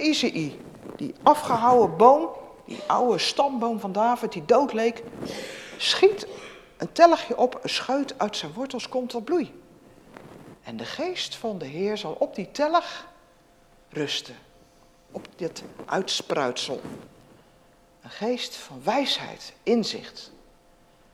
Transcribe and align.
Izei, 0.00 0.60
die 0.96 1.14
afgehouwen 1.22 1.96
boom, 1.96 2.28
die 2.66 2.80
oude 2.86 3.18
stamboom 3.18 3.80
van 3.80 3.92
David, 3.92 4.32
die 4.32 4.44
dood 4.44 4.72
leek, 4.72 5.02
schiet 5.78 6.26
een 6.76 6.92
telligje 6.92 7.36
op, 7.36 7.58
een 7.62 7.70
scheut 7.70 8.18
uit 8.18 8.36
zijn 8.36 8.52
wortels 8.52 8.88
komt 8.88 9.10
tot 9.10 9.24
bloei. 9.24 9.62
En 10.62 10.76
de 10.76 10.84
geest 10.84 11.36
van 11.36 11.58
de 11.58 11.64
Heer 11.64 11.96
zal 11.96 12.12
op 12.12 12.34
die 12.34 12.50
tellig 12.50 13.06
rusten, 13.88 14.36
op 15.10 15.28
dit 15.36 15.62
uitspruitsel. 15.84 16.80
Een 18.02 18.10
geest 18.10 18.56
van 18.56 18.82
wijsheid, 18.84 19.52
inzicht, 19.62 20.32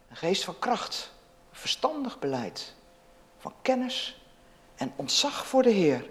een 0.08 0.16
geest 0.16 0.44
van 0.44 0.58
kracht, 0.58 1.12
verstandig 1.52 2.18
beleid, 2.18 2.74
van 3.38 3.52
kennis 3.62 4.20
en 4.76 4.92
ontzag 4.96 5.46
voor 5.46 5.62
de 5.62 5.70
Heer. 5.70 6.04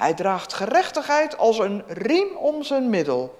Hij 0.00 0.14
draagt 0.14 0.52
gerechtigheid 0.52 1.38
als 1.38 1.58
een 1.58 1.84
riem 1.86 2.36
om 2.36 2.62
zijn 2.62 2.90
middel, 2.90 3.38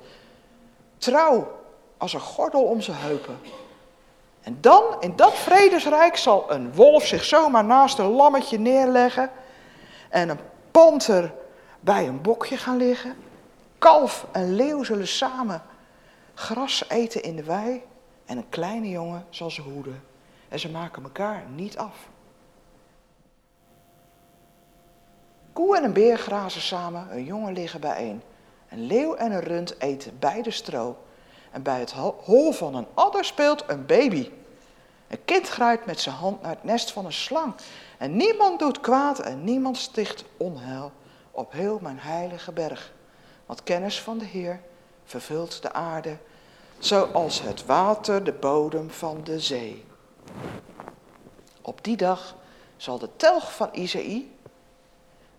trouw 0.98 1.60
als 1.98 2.12
een 2.12 2.20
gordel 2.20 2.62
om 2.62 2.80
zijn 2.80 2.96
heupen. 2.96 3.38
En 4.40 4.58
dan, 4.60 4.82
in 4.98 5.16
dat 5.16 5.34
vredesrijk, 5.34 6.16
zal 6.16 6.52
een 6.52 6.74
wolf 6.74 7.06
zich 7.06 7.24
zomaar 7.24 7.64
naast 7.64 7.98
een 7.98 8.10
lammetje 8.10 8.58
neerleggen 8.58 9.30
en 10.08 10.28
een 10.28 10.38
panter 10.70 11.32
bij 11.80 12.06
een 12.06 12.22
bokje 12.22 12.56
gaan 12.56 12.76
liggen. 12.76 13.16
Kalf 13.78 14.26
en 14.32 14.54
leeuw 14.54 14.82
zullen 14.82 15.08
samen 15.08 15.62
gras 16.34 16.84
eten 16.88 17.22
in 17.22 17.36
de 17.36 17.44
wei 17.44 17.82
en 18.26 18.36
een 18.36 18.48
kleine 18.48 18.88
jongen 18.88 19.26
zal 19.30 19.50
ze 19.50 19.60
hoeden. 19.60 20.02
En 20.48 20.58
ze 20.58 20.70
maken 20.70 21.02
elkaar 21.02 21.44
niet 21.54 21.76
af. 21.78 22.08
Koe 25.52 25.76
en 25.76 25.84
een 25.84 25.92
beer 25.92 26.18
grazen 26.18 26.60
samen, 26.60 27.06
een 27.10 27.24
jongen 27.24 27.52
liggen 27.52 27.80
bijeen. 27.80 28.22
Een 28.68 28.86
leeuw 28.86 29.14
en 29.14 29.32
een 29.32 29.40
rund 29.40 29.80
eten 29.80 30.18
beide 30.18 30.50
stro. 30.50 30.96
En 31.50 31.62
bij 31.62 31.78
het 31.78 31.92
hol 32.24 32.52
van 32.52 32.74
een 32.74 32.86
adder 32.94 33.24
speelt 33.24 33.64
een 33.66 33.86
baby. 33.86 34.30
Een 35.08 35.24
kind 35.24 35.48
grijpt 35.48 35.86
met 35.86 36.00
zijn 36.00 36.14
hand 36.14 36.42
naar 36.42 36.50
het 36.50 36.64
nest 36.64 36.92
van 36.92 37.04
een 37.04 37.12
slang. 37.12 37.54
En 37.98 38.16
niemand 38.16 38.58
doet 38.58 38.80
kwaad 38.80 39.18
en 39.18 39.44
niemand 39.44 39.76
sticht 39.76 40.24
onheil 40.36 40.92
op 41.30 41.52
heel 41.52 41.78
mijn 41.82 41.98
heilige 41.98 42.52
berg. 42.52 42.92
Want 43.46 43.62
kennis 43.62 44.00
van 44.00 44.18
de 44.18 44.24
Heer 44.24 44.60
vervult 45.04 45.62
de 45.62 45.72
aarde, 45.72 46.16
zoals 46.78 47.42
het 47.42 47.66
water 47.66 48.24
de 48.24 48.32
bodem 48.32 48.90
van 48.90 49.20
de 49.24 49.40
zee. 49.40 49.84
Op 51.62 51.84
die 51.84 51.96
dag 51.96 52.36
zal 52.76 52.98
de 52.98 53.08
telg 53.16 53.54
van 53.54 53.68
Isaïe 53.72 54.30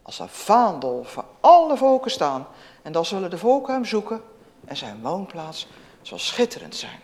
als 0.01 0.19
een 0.19 0.29
vaandel 0.29 1.03
voor 1.03 1.25
alle 1.39 1.77
volken 1.77 2.11
staan. 2.11 2.47
En 2.81 2.91
dan 2.91 3.05
zullen 3.05 3.29
de 3.29 3.37
volken 3.37 3.73
hem 3.73 3.85
zoeken 3.85 4.21
en 4.65 4.77
zijn 4.77 5.01
woonplaats 5.01 5.67
zal 6.01 6.19
schitterend 6.19 6.75
zijn. 6.75 6.99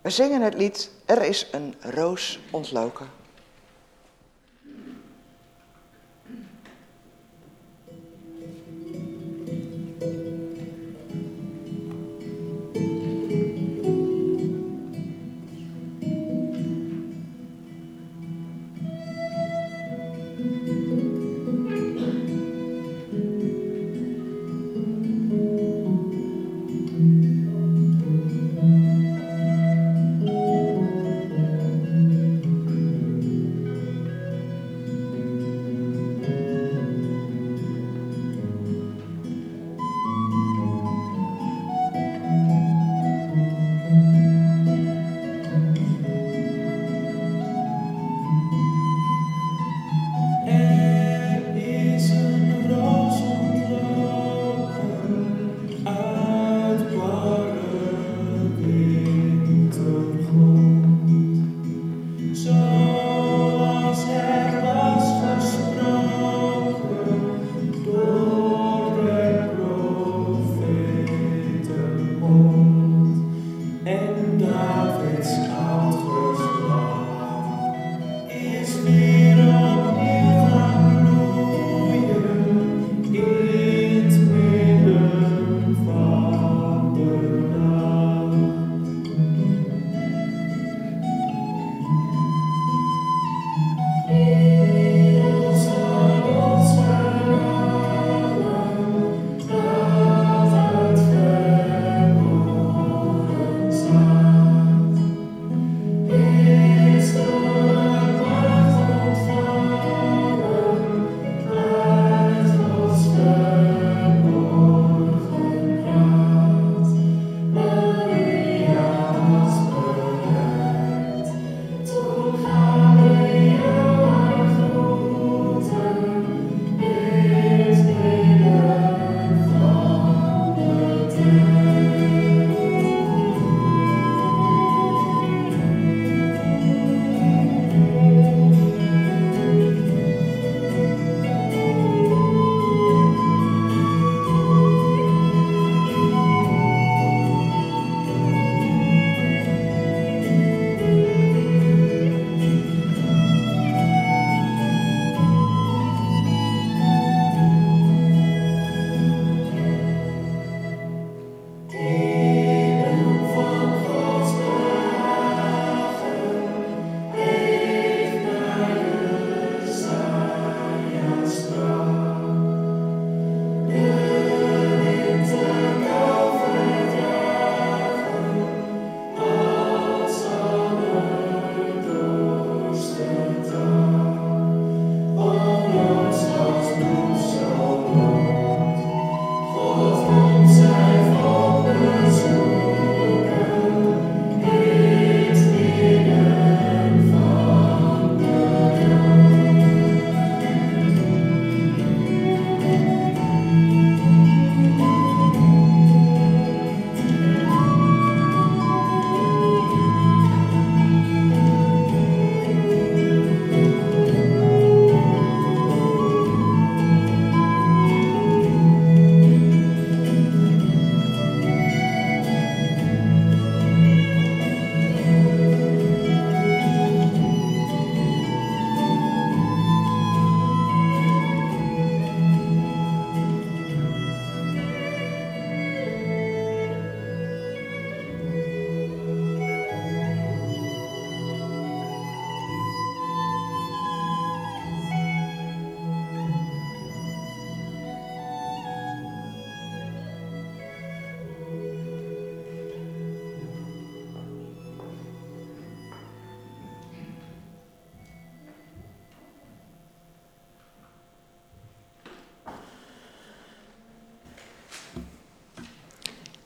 We 0.00 0.10
zingen 0.10 0.40
het 0.40 0.54
lied 0.54 0.90
Er 1.04 1.22
is 1.22 1.46
een 1.50 1.74
roos 1.80 2.38
ontloken. 2.50 3.21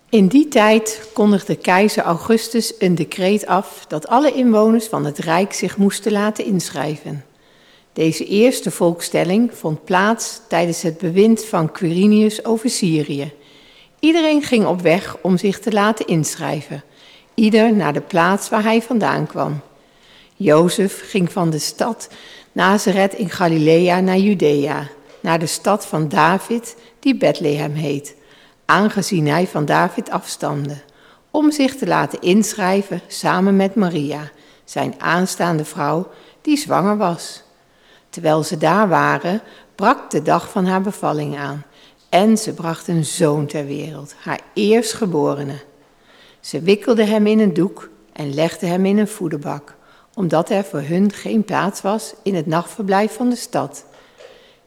In 0.08 0.26
die 0.26 0.48
tijd 0.48 1.08
kondigde 1.12 1.56
keizer 1.56 2.02
Augustus 2.02 2.74
een 2.78 2.94
decreet 2.94 3.46
af 3.46 3.84
dat 3.88 4.06
alle 4.06 4.32
inwoners 4.32 4.86
van 4.86 5.04
het 5.04 5.18
Rijk 5.18 5.52
zich 5.52 5.76
moesten 5.76 6.12
laten 6.12 6.44
inschrijven. 6.44 7.24
Deze 7.92 8.24
eerste 8.24 8.70
volkstelling 8.70 9.50
vond 9.54 9.84
plaats 9.84 10.40
tijdens 10.48 10.82
het 10.82 10.98
bewind 10.98 11.44
van 11.44 11.72
Quirinius 11.72 12.44
over 12.44 12.70
Syrië. 12.70 13.32
Iedereen 14.00 14.42
ging 14.42 14.66
op 14.66 14.80
weg 14.80 15.16
om 15.22 15.36
zich 15.36 15.58
te 15.58 15.72
laten 15.72 16.06
inschrijven, 16.06 16.84
ieder 17.34 17.74
naar 17.74 17.92
de 17.92 18.00
plaats 18.00 18.48
waar 18.48 18.62
hij 18.62 18.82
vandaan 18.82 19.26
kwam. 19.26 19.60
Jozef 20.36 21.10
ging 21.10 21.32
van 21.32 21.50
de 21.50 21.58
stad 21.58 22.08
Nazareth 22.52 23.14
in 23.14 23.30
Galilea 23.30 24.00
naar 24.00 24.18
Judea, 24.18 24.88
naar 25.20 25.38
de 25.38 25.46
stad 25.46 25.86
van 25.86 26.08
David, 26.08 26.76
die 27.00 27.16
Bethlehem 27.16 27.74
heet, 27.74 28.14
aangezien 28.66 29.28
hij 29.28 29.46
van 29.46 29.64
David 29.64 30.10
afstamde, 30.10 30.76
om 31.30 31.52
zich 31.52 31.76
te 31.76 31.86
laten 31.86 32.20
inschrijven 32.20 33.00
samen 33.06 33.56
met 33.56 33.74
Maria, 33.74 34.30
zijn 34.64 34.94
aanstaande 34.98 35.64
vrouw, 35.64 36.08
die 36.40 36.56
zwanger 36.56 36.96
was. 36.96 37.42
Terwijl 38.10 38.42
ze 38.42 38.56
daar 38.56 38.88
waren, 38.88 39.40
brak 39.74 40.10
de 40.10 40.22
dag 40.22 40.50
van 40.50 40.66
haar 40.66 40.82
bevalling 40.82 41.38
aan 41.38 41.64
en 42.08 42.38
ze 42.38 42.54
bracht 42.54 42.88
een 42.88 43.04
zoon 43.04 43.46
ter 43.46 43.66
wereld, 43.66 44.14
haar 44.18 44.40
eerstgeborene. 44.54 45.56
Ze 46.40 46.60
wikkelde 46.60 47.04
hem 47.04 47.26
in 47.26 47.40
een 47.40 47.54
doek 47.54 47.88
en 48.12 48.34
legde 48.34 48.66
hem 48.66 48.86
in 48.86 48.98
een 48.98 49.08
voederbak, 49.08 49.74
omdat 50.14 50.50
er 50.50 50.64
voor 50.64 50.80
hun 50.80 51.12
geen 51.12 51.44
plaats 51.44 51.80
was 51.80 52.14
in 52.22 52.34
het 52.34 52.46
nachtverblijf 52.46 53.14
van 53.14 53.30
de 53.30 53.36
stad. 53.36 53.84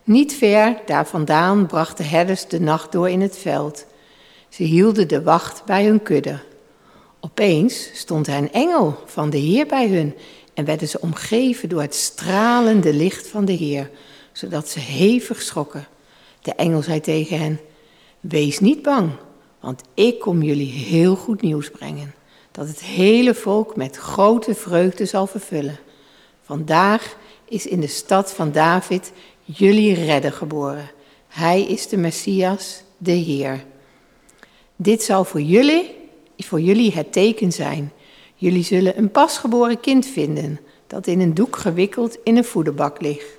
Niet 0.03 0.33
ver 0.33 0.81
daar 0.85 1.07
vandaan 1.07 1.65
brachten 1.65 2.09
herders 2.09 2.47
de 2.47 2.59
nacht 2.59 2.91
door 2.91 3.09
in 3.09 3.21
het 3.21 3.37
veld. 3.37 3.85
Ze 4.49 4.63
hielden 4.63 5.07
de 5.07 5.23
wacht 5.23 5.65
bij 5.65 5.85
hun 5.85 6.03
kudde. 6.03 6.39
Opeens 7.19 7.89
stond 7.93 8.27
een 8.27 8.51
engel 8.51 8.97
van 9.05 9.29
de 9.29 9.37
Heer 9.37 9.65
bij 9.65 9.87
hun 9.87 10.15
en 10.53 10.65
werden 10.65 10.87
ze 10.87 11.01
omgeven 11.01 11.69
door 11.69 11.81
het 11.81 11.95
stralende 11.95 12.93
licht 12.93 13.27
van 13.27 13.45
de 13.45 13.51
Heer, 13.51 13.89
zodat 14.31 14.69
ze 14.69 14.79
hevig 14.79 15.41
schrokken. 15.41 15.87
De 16.41 16.53
engel 16.53 16.81
zei 16.81 17.01
tegen 17.01 17.39
hen: 17.39 17.59
Wees 18.19 18.59
niet 18.59 18.81
bang, 18.81 19.11
want 19.59 19.81
ik 19.93 20.19
kom 20.19 20.41
jullie 20.43 20.71
heel 20.71 21.15
goed 21.15 21.41
nieuws 21.41 21.69
brengen. 21.69 22.13
Dat 22.51 22.67
het 22.67 22.79
hele 22.79 23.33
volk 23.33 23.75
met 23.75 23.95
grote 23.95 24.55
vreugde 24.55 25.05
zal 25.05 25.27
vervullen. 25.27 25.79
Vandaag 26.43 27.17
is 27.45 27.67
in 27.67 27.79
de 27.79 27.87
stad 27.87 28.33
van 28.33 28.51
David 28.51 29.11
jullie 29.43 29.93
redder 29.93 30.31
geboren. 30.31 30.91
Hij 31.27 31.61
is 31.61 31.87
de 31.87 31.97
Messias, 31.97 32.83
de 32.97 33.11
Heer. 33.11 33.65
Dit 34.81 35.03
zal 35.03 35.23
voor 35.25 35.41
jullie, 35.41 35.95
voor 36.37 36.61
jullie 36.61 36.93
het 36.93 37.11
teken 37.11 37.51
zijn. 37.51 37.91
Jullie 38.35 38.63
zullen 38.63 38.97
een 38.97 39.11
pasgeboren 39.11 39.79
kind 39.79 40.05
vinden, 40.05 40.59
dat 40.87 41.07
in 41.07 41.19
een 41.19 41.33
doek 41.33 41.55
gewikkeld 41.55 42.17
in 42.23 42.37
een 42.37 42.45
voederbak 42.45 43.01
ligt. 43.01 43.37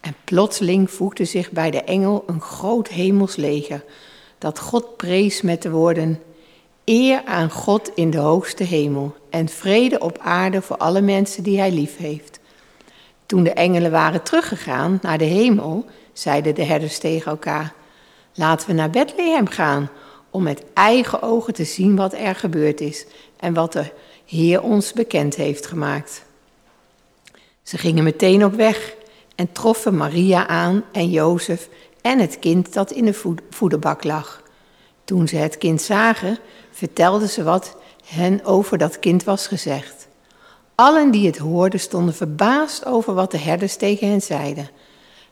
En 0.00 0.14
plotseling 0.24 0.90
voegde 0.90 1.24
zich 1.24 1.50
bij 1.50 1.70
de 1.70 1.82
engel 1.82 2.24
een 2.26 2.40
groot 2.40 2.88
hemelsleger, 2.88 3.84
dat 4.38 4.58
God 4.58 4.96
prees 4.96 5.42
met 5.42 5.62
de 5.62 5.70
woorden: 5.70 6.20
Eer 6.84 7.22
aan 7.24 7.50
God 7.50 7.90
in 7.94 8.10
de 8.10 8.18
hoogste 8.18 8.64
hemel 8.64 9.14
en 9.30 9.48
vrede 9.48 9.98
op 9.98 10.18
aarde 10.18 10.62
voor 10.62 10.76
alle 10.76 11.00
mensen 11.00 11.42
die 11.42 11.58
hij 11.58 11.72
lief 11.72 11.96
heeft. 11.96 12.40
Toen 13.26 13.42
de 13.42 13.52
engelen 13.52 13.90
waren 13.90 14.22
teruggegaan 14.22 14.98
naar 15.02 15.18
de 15.18 15.24
hemel, 15.24 15.84
zeiden 16.12 16.54
de 16.54 16.64
herders 16.64 16.98
tegen 16.98 17.30
elkaar: 17.30 17.74
Laten 18.34 18.68
we 18.68 18.74
naar 18.74 18.90
Bethlehem 18.90 19.48
gaan 19.48 19.90
om 20.32 20.42
met 20.42 20.62
eigen 20.74 21.22
ogen 21.22 21.54
te 21.54 21.64
zien 21.64 21.96
wat 21.96 22.14
er 22.14 22.34
gebeurd 22.34 22.80
is 22.80 23.06
en 23.36 23.54
wat 23.54 23.72
de 23.72 23.90
Heer 24.24 24.62
ons 24.62 24.92
bekend 24.92 25.34
heeft 25.34 25.66
gemaakt. 25.66 26.24
Ze 27.62 27.78
gingen 27.78 28.04
meteen 28.04 28.44
op 28.44 28.54
weg 28.54 28.94
en 29.34 29.52
troffen 29.52 29.96
Maria 29.96 30.46
aan 30.46 30.84
en 30.92 31.10
Jozef 31.10 31.68
en 32.00 32.18
het 32.18 32.38
kind 32.38 32.72
dat 32.72 32.90
in 32.90 33.04
de 33.04 33.40
voederbak 33.50 34.04
lag. 34.04 34.42
Toen 35.04 35.28
ze 35.28 35.36
het 35.36 35.58
kind 35.58 35.82
zagen, 35.82 36.38
vertelden 36.70 37.28
ze 37.28 37.42
wat 37.42 37.76
hen 38.04 38.44
over 38.44 38.78
dat 38.78 38.98
kind 38.98 39.24
was 39.24 39.46
gezegd. 39.46 40.08
Allen 40.74 41.10
die 41.10 41.26
het 41.26 41.38
hoorden 41.38 41.80
stonden 41.80 42.14
verbaasd 42.14 42.86
over 42.86 43.14
wat 43.14 43.30
de 43.30 43.38
herders 43.38 43.76
tegen 43.76 44.08
hen 44.08 44.22
zeiden. 44.22 44.70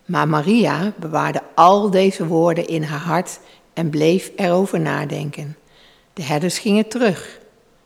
Maar 0.05 0.29
Maria 0.29 0.93
bewaarde 0.97 1.43
al 1.55 1.91
deze 1.91 2.27
woorden 2.27 2.67
in 2.67 2.83
haar 2.83 3.01
hart 3.01 3.41
en 3.75 3.91
bleef 3.91 4.31
erover 4.37 4.81
nadenken. 4.81 5.57
De 6.13 6.23
herders 6.23 6.59
gingen 6.59 6.89
terug, 6.89 7.39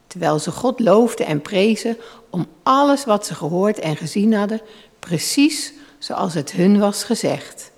terwijl 0.07 0.39
ze 0.39 0.51
God 0.51 0.81
loofden 0.81 1.27
en 1.27 1.43
prezen 1.43 1.97
om 2.31 2.47
alles 2.63 3.05
wat 3.05 3.27
ze 3.27 3.35
gehoord 3.35 3.79
en 3.79 3.97
gezien 3.97 4.35
hadden, 4.35 4.61
precies 4.99 5.73
zoals 5.99 6.35
het 6.35 6.53
hun 6.53 6.79
was 6.79 7.05
gezegd. 7.05 7.73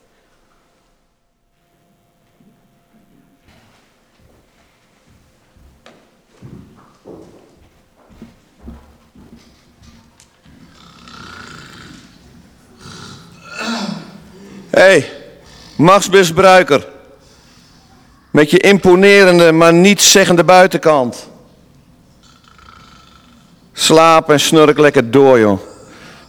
Hé, 14.71 14.83
hey, 14.83 15.11
machtsmisbruiker. 15.77 16.96
Met 18.37 18.51
je 18.51 18.59
imponerende, 18.59 19.53
maar 19.53 19.75
niets 19.75 20.11
zeggende 20.11 20.45
buitenkant. 20.45 21.29
Slaap 23.73 24.31
en 24.31 24.41
snurk 24.41 24.79
lekker 24.79 25.11
door, 25.11 25.39
joh. 25.39 25.59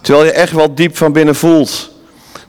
Terwijl 0.01 0.25
je 0.25 0.31
echt 0.31 0.51
wel 0.51 0.75
diep 0.75 0.97
van 0.97 1.11
binnen 1.11 1.35
voelt 1.35 1.91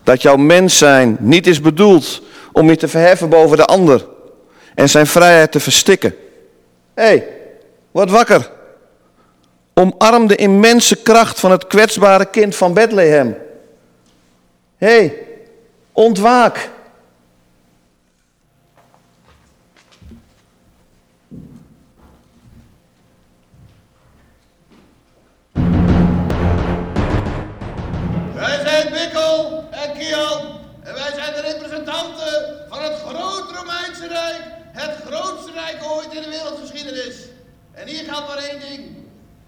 dat 0.02 0.22
jouw 0.22 0.36
mens 0.36 0.78
zijn 0.78 1.16
niet 1.20 1.46
is 1.46 1.60
bedoeld 1.60 2.22
om 2.52 2.68
je 2.68 2.76
te 2.76 2.88
verheffen 2.88 3.28
boven 3.28 3.56
de 3.56 3.64
ander 3.64 4.06
en 4.74 4.88
zijn 4.88 5.06
vrijheid 5.06 5.52
te 5.52 5.60
verstikken. 5.60 6.14
Hé, 6.94 7.04
hey, 7.04 7.28
word 7.90 8.10
wakker. 8.10 8.50
Omarm 9.74 10.26
de 10.26 10.36
immense 10.36 10.96
kracht 10.96 11.40
van 11.40 11.50
het 11.50 11.66
kwetsbare 11.66 12.26
kind 12.26 12.56
van 12.56 12.74
Bethlehem. 12.74 13.36
Hé, 14.76 14.96
hey, 14.96 15.14
ontwaak. 15.92 16.70
Gaat 38.18 38.28
maar 38.28 38.38
één 38.38 38.60
ding. 38.60 38.86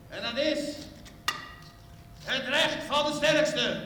En 0.08 0.22
dat 0.22 0.44
is 0.44 0.76
het 2.24 2.46
recht 2.48 2.84
van 2.88 3.06
de 3.06 3.12
sterkste. 3.12 3.80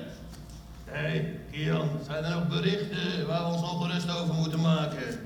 Hé, 0.84 1.00
hey, 1.00 1.40
Kian, 1.50 1.88
zijn 2.06 2.24
er 2.24 2.30
nog 2.30 2.48
berichten 2.48 3.26
waar 3.26 3.44
we 3.44 3.52
ons 3.56 3.70
ongerust 3.70 4.20
over 4.20 4.34
moeten 4.34 4.60
maken? 4.60 5.20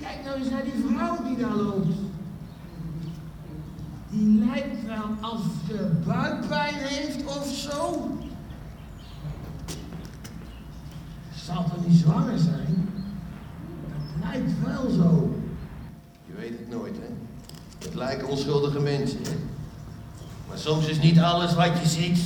Kijk 0.00 0.24
nou 0.24 0.38
eens 0.38 0.50
naar 0.50 0.62
die 0.62 0.84
vrouw 0.88 1.22
die 1.24 1.36
daar 1.36 1.56
loopt. 1.56 1.96
Die 4.10 4.44
lijkt 4.44 4.84
wel 4.86 5.14
als 5.20 5.40
ze 5.68 5.90
buikpijn 6.06 6.74
heeft 6.74 7.24
of 7.24 7.46
zo. 7.54 8.10
Zal 11.34 11.64
toch 11.64 11.86
niet 11.86 11.98
zwanger 11.98 12.38
zijn? 12.38 12.88
Dat 13.88 14.30
lijkt 14.30 14.52
wel 14.64 14.90
zo. 14.90 15.40
Je 16.26 16.32
weet 16.32 16.58
het 16.58 16.68
nooit, 16.68 16.96
hè? 16.96 17.25
Het 17.86 17.94
lijken 17.94 18.28
onschuldige 18.28 18.80
mensen? 18.80 19.18
Maar 20.48 20.58
soms 20.58 20.86
is 20.86 20.98
niet 20.98 21.18
alles 21.18 21.54
wat 21.54 21.70
je 21.82 21.88
ziet, 21.88 22.18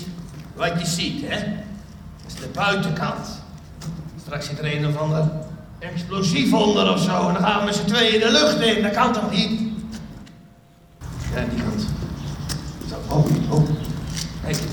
wat 0.57 0.73
je 0.79 0.87
ziet, 0.87 1.23
hè? 1.27 1.37
Dat 2.23 2.27
is 2.27 2.35
de 2.35 2.49
buitenkant. 2.55 3.29
Straks 4.21 4.47
zit 4.47 4.59
er 4.59 4.77
een 4.77 4.87
of 4.87 4.97
ander 4.97 5.31
explosief 5.79 6.53
onder 6.53 6.93
of 6.93 7.01
zo 7.03 7.29
en 7.29 7.35
dan 7.35 7.43
gaan 7.43 7.67
we 7.67 7.73
z'n 7.73 7.85
tweeën 7.85 8.21
de 8.21 8.31
lucht 8.31 8.61
in. 8.61 8.83
Dat 8.83 8.93
kan 8.93 9.13
toch 9.13 9.31
niet? 9.31 9.61
Ja, 11.35 11.45
die 11.51 11.63
kant. 11.63 11.87
Zo, 12.89 13.15
oh, 13.15 13.27
oh. 13.51 13.69
Kijk, 14.43 14.57
zo, 14.57 14.65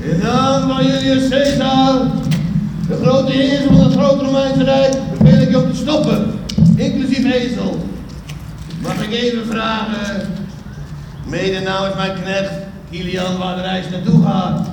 in 0.00 0.18
naam 0.18 0.68
van 0.68 0.86
Julius 0.86 1.28
Caesar, 1.28 2.10
de 2.88 2.96
grote 3.02 3.32
heer 3.32 3.62
van 3.66 3.80
het 3.80 3.92
grote 3.92 4.24
Romeinse 4.24 4.64
Rijk, 4.64 4.96
beveel 5.18 5.40
ik 5.40 5.50
je 5.50 5.62
om 5.62 5.72
te 5.72 5.76
stoppen, 5.76 6.40
inclusief 6.76 7.24
ezel. 7.24 7.90
Mag 8.82 9.02
ik 9.02 9.12
even 9.12 9.46
vragen, 9.46 10.26
mede 11.26 11.60
namens 11.60 11.94
mijn 11.94 12.22
knecht, 12.22 12.52
Kilian, 12.90 13.38
waar 13.38 13.56
de 13.56 13.62
reis 13.62 13.88
naartoe 13.90 14.24
gaat? 14.24 14.68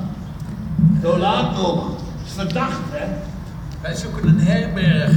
Zo 1.02 1.18
laat 1.18 1.56
nog. 1.56 1.90
is 2.26 2.32
verdacht, 2.36 2.80
hè? 2.90 3.06
Wij 3.82 3.96
zoeken 3.96 4.28
een 4.28 4.40
herberg. 4.40 5.12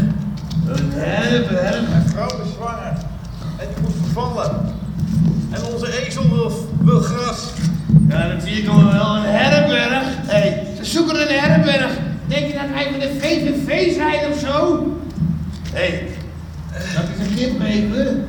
Een 0.66 0.90
herberg? 0.92 1.88
Mijn 1.88 2.08
vrouw 2.08 2.26
is 2.26 2.52
zwanger. 2.54 2.92
En 3.56 3.66
die 3.74 3.82
moet 3.82 3.94
vervallen. 4.02 4.74
En 5.50 5.64
onze 5.72 6.06
ezel 6.06 6.28
wil, 6.28 6.68
wil 6.80 7.00
gras. 7.00 7.48
Ja, 8.08 8.28
dat 8.28 8.42
zie 8.42 8.62
ik 8.62 8.68
al 8.68 8.84
wel. 8.84 9.16
Een 9.16 9.22
herberg? 9.24 10.04
Hé, 10.04 10.38
hey, 10.38 10.66
ze 10.76 10.84
zoeken 10.84 11.20
een 11.20 11.38
herberg. 11.40 11.92
Denk 12.26 12.46
je 12.46 12.52
dat 12.52 12.68
wij 12.72 12.88
van 12.90 13.00
de 13.00 13.14
VVV 13.18 13.94
zijn 13.94 14.32
of 14.32 14.38
zo? 14.38 14.86
Hé, 15.72 15.88
hey, 15.88 16.08
dat 16.94 17.04
is 17.14 17.26
een 17.26 17.34
tip 17.36 17.60
even. 17.62 18.26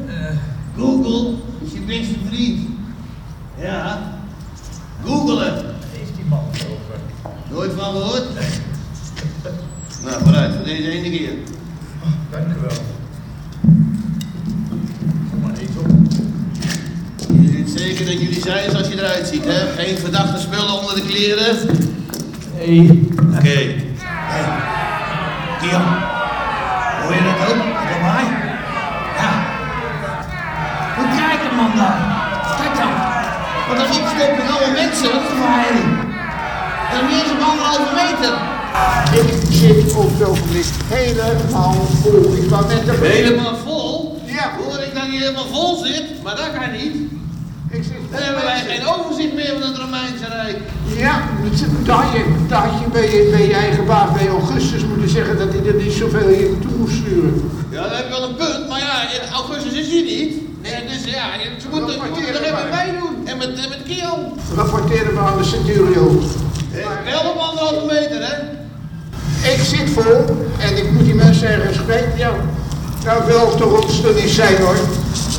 Google 0.77 1.33
is 1.65 1.71
je 1.73 1.79
beste 1.79 2.15
vriend. 2.27 2.59
Ja, 3.61 4.01
Google 5.05 5.43
het. 5.43 5.63
Heeft 5.91 6.15
die 6.15 6.25
man 6.29 6.43
het 6.51 6.65
over? 6.65 6.99
Nooit 7.51 7.71
van 7.77 7.91
gehoord? 7.91 8.27
nou, 10.03 10.23
vooruit, 10.23 10.55
voor 10.55 10.63
deze 10.63 10.89
ene 10.89 11.09
keer. 11.09 11.31
Dank 12.31 12.47
u 12.47 12.59
wel. 12.61 12.77
Kom 15.29 15.41
maar 15.41 15.51
ezel. 15.53 15.85
Je 17.43 17.51
weet 17.51 17.69
zeker 17.69 18.05
dat 18.05 18.21
jullie 18.21 18.41
zijn 18.41 18.71
zoals 18.71 18.87
je 18.87 18.97
eruit 18.97 19.27
ziet, 19.27 19.45
hè? 19.45 19.83
Geen 19.83 19.97
verdachte 19.97 20.41
spullen 20.41 20.79
onder 20.79 20.95
de 20.95 21.01
kleren? 21.01 21.55
Nee. 22.57 23.09
Oké. 23.37 23.81
Hey. 24.09 24.45
Kian. 25.59 25.81
Hoor 27.01 27.13
je 27.13 27.23
dat 27.23 27.49
ook? 27.49 27.57
Dat 27.89 28.01
mij? 28.01 28.25
Ja. 29.17 29.31
Hoe 30.95 31.07
kijkt 31.17 31.43
de 31.49 31.55
man 31.55 31.71
daar? 31.75 31.99
Kijk 32.59 32.75
dan. 32.81 32.93
Want 33.67 33.79
als 33.79 33.97
ik 33.97 34.05
stop 34.15 34.31
met 34.37 34.49
alle 34.55 34.71
mensen, 34.81 35.11
dat 35.13 35.21
is 35.21 35.29
een 35.29 35.41
verheiling. 35.43 35.91
En 36.89 36.95
dan 36.97 37.05
meer 37.05 37.25
zo'n 37.25 37.43
anderhalve 37.49 37.93
meter. 38.03 38.33
Ik 39.21 39.29
zit 39.49 39.95
op 39.95 40.09
het 40.13 40.27
ogenblik 40.29 40.65
helemaal 40.87 41.73
vol. 42.01 42.33
Ik 42.41 42.49
wou 42.49 42.67
net 42.67 42.87
een 42.87 43.01
Helemaal 43.01 43.57
vol? 43.65 44.21
Ja. 44.25 44.51
Hoor 44.57 44.79
ik 44.79 44.93
dat 44.93 45.05
je 45.11 45.17
helemaal 45.19 45.47
vol 45.51 45.75
zit? 45.85 46.23
Maar 46.23 46.35
dat 46.35 46.51
kan 46.53 46.71
niet. 46.71 46.95
Ik 47.69 47.83
zit 47.83 47.93
Dan 48.11 48.21
hebben 48.21 48.43
wij 48.43 48.61
geen 48.67 48.87
overzicht 48.87 49.33
meer 49.33 49.53
van 49.59 49.61
het 49.61 49.77
Romeinse 49.77 50.27
Rijk. 50.29 50.57
Ja, 50.95 51.21
dat 51.85 51.95
had 51.95 52.11
je, 52.13 52.35
dat 52.47 52.59
had 52.59 52.79
je 52.79 52.82
bij, 52.93 53.11
je 53.15 53.29
bij 53.31 53.47
je 53.47 53.53
eigen 53.53 53.85
baas, 53.85 54.11
bij 54.17 54.27
Augustus, 54.27 54.85
moeten 54.85 55.09
zeggen 55.09 55.37
dat 55.37 55.49
hij 55.53 55.65
er 55.65 55.73
niet 55.83 55.93
zoveel 55.93 56.27
hier 56.27 56.49
naartoe 56.49 56.77
moest 56.77 56.95
sturen. 56.95 57.51
Ja, 57.69 57.81
dan 57.81 57.95
heb 57.97 58.05
je 58.07 58.11
wel 58.17 58.29
een 58.29 58.35
punt, 58.35 58.69
maar 58.69 58.79
ja, 58.79 58.95
in 59.15 59.29
augustus 59.33 59.73
is 59.73 59.87
hij 59.93 60.03
niet. 60.11 60.33
En 60.61 60.81
dus 60.91 61.03
ja, 61.13 61.25
ze 61.61 61.67
moeten, 61.71 61.93
ze 61.93 61.99
moeten 61.99 62.27
er 62.27 62.43
even 62.43 62.69
bij 62.69 62.89
doen. 62.99 63.27
En 63.27 63.37
met, 63.37 63.47
en 63.47 63.69
met 63.69 63.83
Kian. 63.87 64.21
Rapporteren 64.55 65.13
we 65.13 65.19
aan 65.19 65.37
de 65.37 65.43
Centurio. 65.43 66.21
Wel 67.05 67.23
op 67.31 67.37
anderhalve 67.37 67.85
meter, 67.85 68.19
hè? 68.27 68.35
Ik 69.53 69.63
zit 69.63 69.89
vol 69.89 70.45
en 70.59 70.77
ik 70.77 70.91
moet 70.91 71.05
die 71.05 71.15
mensen 71.15 71.47
ergens 71.47 71.83
kwijt. 71.83 72.17
Ja, 72.17 72.31
nou 73.03 73.25
wil 73.25 73.55
toch 73.55 73.73
op 73.77 74.15
niet 74.15 74.29
zijn 74.29 74.57
hoor. 74.57 74.77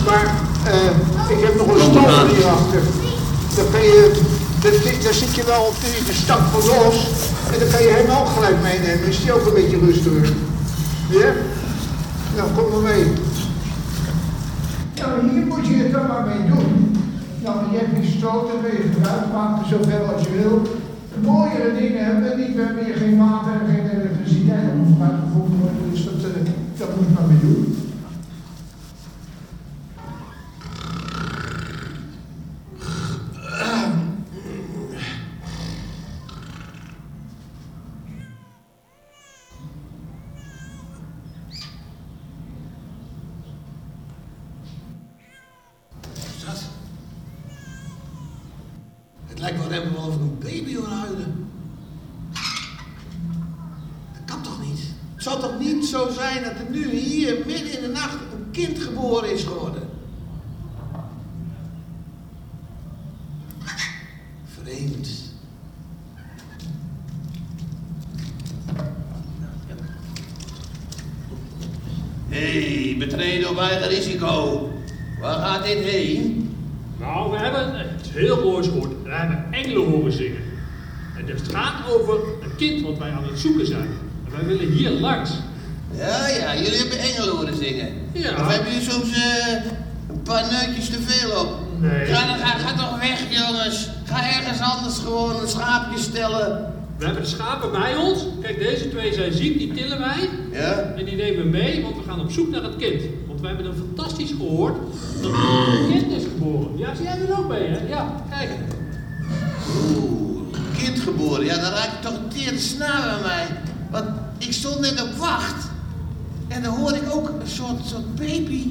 Maar 0.07 0.35
eh, 0.65 1.37
ik 1.37 1.45
heb 1.45 1.57
nog 1.57 1.67
een 1.67 1.81
stal 1.81 2.27
hierachter. 2.27 2.83
Daar, 3.57 3.65
kan 3.73 3.83
je, 3.83 4.11
daar, 4.63 4.73
daar 5.03 5.15
zit 5.15 5.35
je 5.35 5.45
wel 5.45 5.73
natuurlijk 5.75 6.07
de 6.07 6.13
stak 6.13 6.41
van 6.53 6.61
los. 6.61 6.97
En 7.55 7.61
dan 7.61 7.69
kan 7.69 7.83
je 7.83 7.93
hem 7.99 8.11
ook 8.19 8.27
gelijk 8.37 8.59
meenemen. 8.63 9.07
Is 9.09 9.21
die 9.23 9.33
ook 9.33 9.47
een 9.47 9.55
beetje 9.55 9.79
rustiger. 9.79 10.27
Ja? 11.11 11.31
Nou, 12.37 12.47
kom 12.57 12.67
maar 12.73 12.93
mee. 12.93 13.05
Nou, 15.01 15.31
hier 15.31 15.47
moet 15.47 15.67
je 15.67 15.75
het 15.75 15.93
dan 15.93 16.07
maar 16.07 16.27
mee 16.27 16.45
doen. 16.53 16.97
Nou, 17.45 17.57
je 17.73 17.79
hebt 17.79 17.95
die 18.03 18.11
stoot, 18.19 18.47
dan 18.49 18.61
kun 18.63 18.73
je 18.73 18.91
gebruik 18.93 19.33
maken 19.33 19.69
zoveel 19.69 20.05
als 20.15 20.23
je 20.27 20.33
wil. 20.41 20.63
Mooiere 21.21 21.71
dingen 21.79 22.05
hebben 22.05 22.23
we 22.29 22.35
niet. 22.43 22.55
We 22.57 22.63
hebben 22.63 22.85
hier 22.85 22.97
geen 22.97 23.19
water 23.19 23.53
en 23.61 23.67
geen 23.75 23.91
elektriciteit. 23.91 24.73
Dus 25.93 26.05
dat, 26.05 26.15
eh, 26.15 26.41
dat 26.79 26.89
moet 26.97 27.07
je 27.09 27.15
maar 27.15 27.29
mee 27.29 27.41
doen. 27.41 27.77
Dat. 46.47 46.63
Het 49.27 49.39
lijkt 49.39 49.59
wel 49.59 49.71
hebben 49.71 49.97
of 49.97 50.15
ik 50.15 50.21
een 50.21 50.39
baby 50.39 50.75
hoor 50.77 50.89
huilen. 50.89 51.49
Dat 54.13 54.23
kan 54.25 54.43
toch 54.43 54.61
niet? 54.63 54.81
Het 55.15 55.23
zal 55.23 55.41
toch 55.41 55.59
niet 55.59 55.85
zo 55.87 56.11
zijn 56.11 56.43
dat 56.43 56.53
er 56.53 56.71
nu 56.71 56.91
hier 56.91 57.37
midden 57.47 57.73
in 57.77 57.81
de 57.83 57.89
nacht 57.93 58.15
een 58.15 58.51
kind 58.51 58.79
geboren 58.79 59.33
is 59.33 59.43
geworden? 59.45 59.83
Vreemd. 64.63 65.09
Hé, 72.29 72.85
hey, 72.85 72.97
betreden 72.99 73.51
op 73.51 73.59
eigen 73.59 73.89
risico. 73.89 74.69
Waar 75.21 75.39
gaat 75.39 75.65
dit 75.65 75.79
heen? 75.79 76.49
Nou, 77.01 77.31
we 77.31 77.39
hebben 77.39 77.87
iets 78.01 78.11
heel 78.13 78.43
moois 78.45 78.67
gehoord. 78.67 78.93
We 79.05 79.11
hebben 79.11 79.45
engelen 79.51 79.91
horen 79.91 80.13
zingen. 80.13 80.43
En 81.17 81.27
het 81.27 81.43
gaat 81.53 81.91
over 81.93 82.15
een 82.43 82.57
kind 82.57 82.83
wat 82.83 82.99
wij 82.99 83.11
aan 83.11 83.25
het 83.25 83.39
zoeken 83.39 83.67
zijn. 83.67 83.89
En 84.27 84.31
wij 84.37 84.45
willen 84.47 84.73
hier 84.73 84.91
langs. 84.91 85.31
Ja, 85.97 86.29
ja, 86.29 86.55
jullie 86.57 86.79
hebben 86.79 86.99
engelen 86.99 87.37
horen 87.37 87.57
zingen. 87.57 87.89
Ja. 88.13 88.31
Of 88.41 88.49
hebben 88.49 88.73
jullie 88.73 88.91
soms 88.91 89.13
eh, 89.13 89.55
een 90.11 90.23
paar 90.23 90.45
neutjes 90.51 90.89
te 90.91 91.01
veel 91.01 91.41
op? 91.41 91.49
Nee. 91.81 92.07
Ga, 92.07 92.27
dan- 92.27 92.39
ga, 92.47 92.59
ga 92.59 92.75
toch 92.77 92.99
weg, 93.01 93.21
jongens. 93.31 93.89
Ga 94.05 94.27
ergens 94.37 94.61
anders 94.61 94.99
gewoon 94.99 95.41
een 95.41 95.49
schaapje 95.49 95.99
stellen. 95.99 96.73
We 96.99 97.25
bij 97.81 97.97
ons. 97.97 98.27
Kijk, 98.41 98.59
deze 98.59 98.89
twee 98.89 99.13
zijn 99.13 99.33
ziek, 99.33 99.59
die 99.59 99.73
tillen 99.73 99.99
wij. 99.99 100.29
Ja? 100.53 100.73
En 100.97 101.05
die 101.05 101.17
nemen 101.17 101.45
we 101.45 101.51
mee, 101.51 101.83
want 101.83 101.97
we 101.97 102.03
gaan 102.03 102.21
op 102.21 102.31
zoek 102.31 102.51
naar 102.51 102.63
het 102.63 102.77
kind. 102.77 103.03
Want 103.27 103.41
we 103.41 103.47
hebben 103.47 103.67
een 103.67 103.77
fantastisch 103.77 104.31
gehoord 104.31 104.77
dat 105.23 105.31
er 105.31 105.39
een 105.39 105.91
kind 105.91 106.13
is 106.13 106.23
geboren. 106.23 106.79
Ja, 106.79 106.95
zie 106.95 107.05
jij 107.05 107.19
er 107.19 107.39
ook 107.39 107.49
mee, 107.49 107.69
hè? 107.69 107.89
Ja, 107.89 108.25
kijk. 108.31 108.51
Oeh, 109.69 110.41
kind 110.79 111.01
geboren. 111.01 111.45
Ja, 111.45 111.55
dan 111.55 111.73
raak 111.73 111.93
ik 111.93 112.01
toch 112.03 112.17
een 112.17 112.29
teerde 112.29 112.59
snaar 112.59 113.03
aan 113.03 113.23
mij. 113.23 113.47
Want 113.91 114.07
ik 114.39 114.53
stond 114.53 114.81
net 114.81 115.03
op 115.03 115.17
wacht. 115.17 115.67
En 116.49 116.63
dan 116.63 116.75
hoorde 116.75 116.97
ik 116.97 117.15
ook 117.15 117.29
een 117.29 117.49
soort, 117.49 117.87
soort 117.87 118.15
baby, 118.15 118.67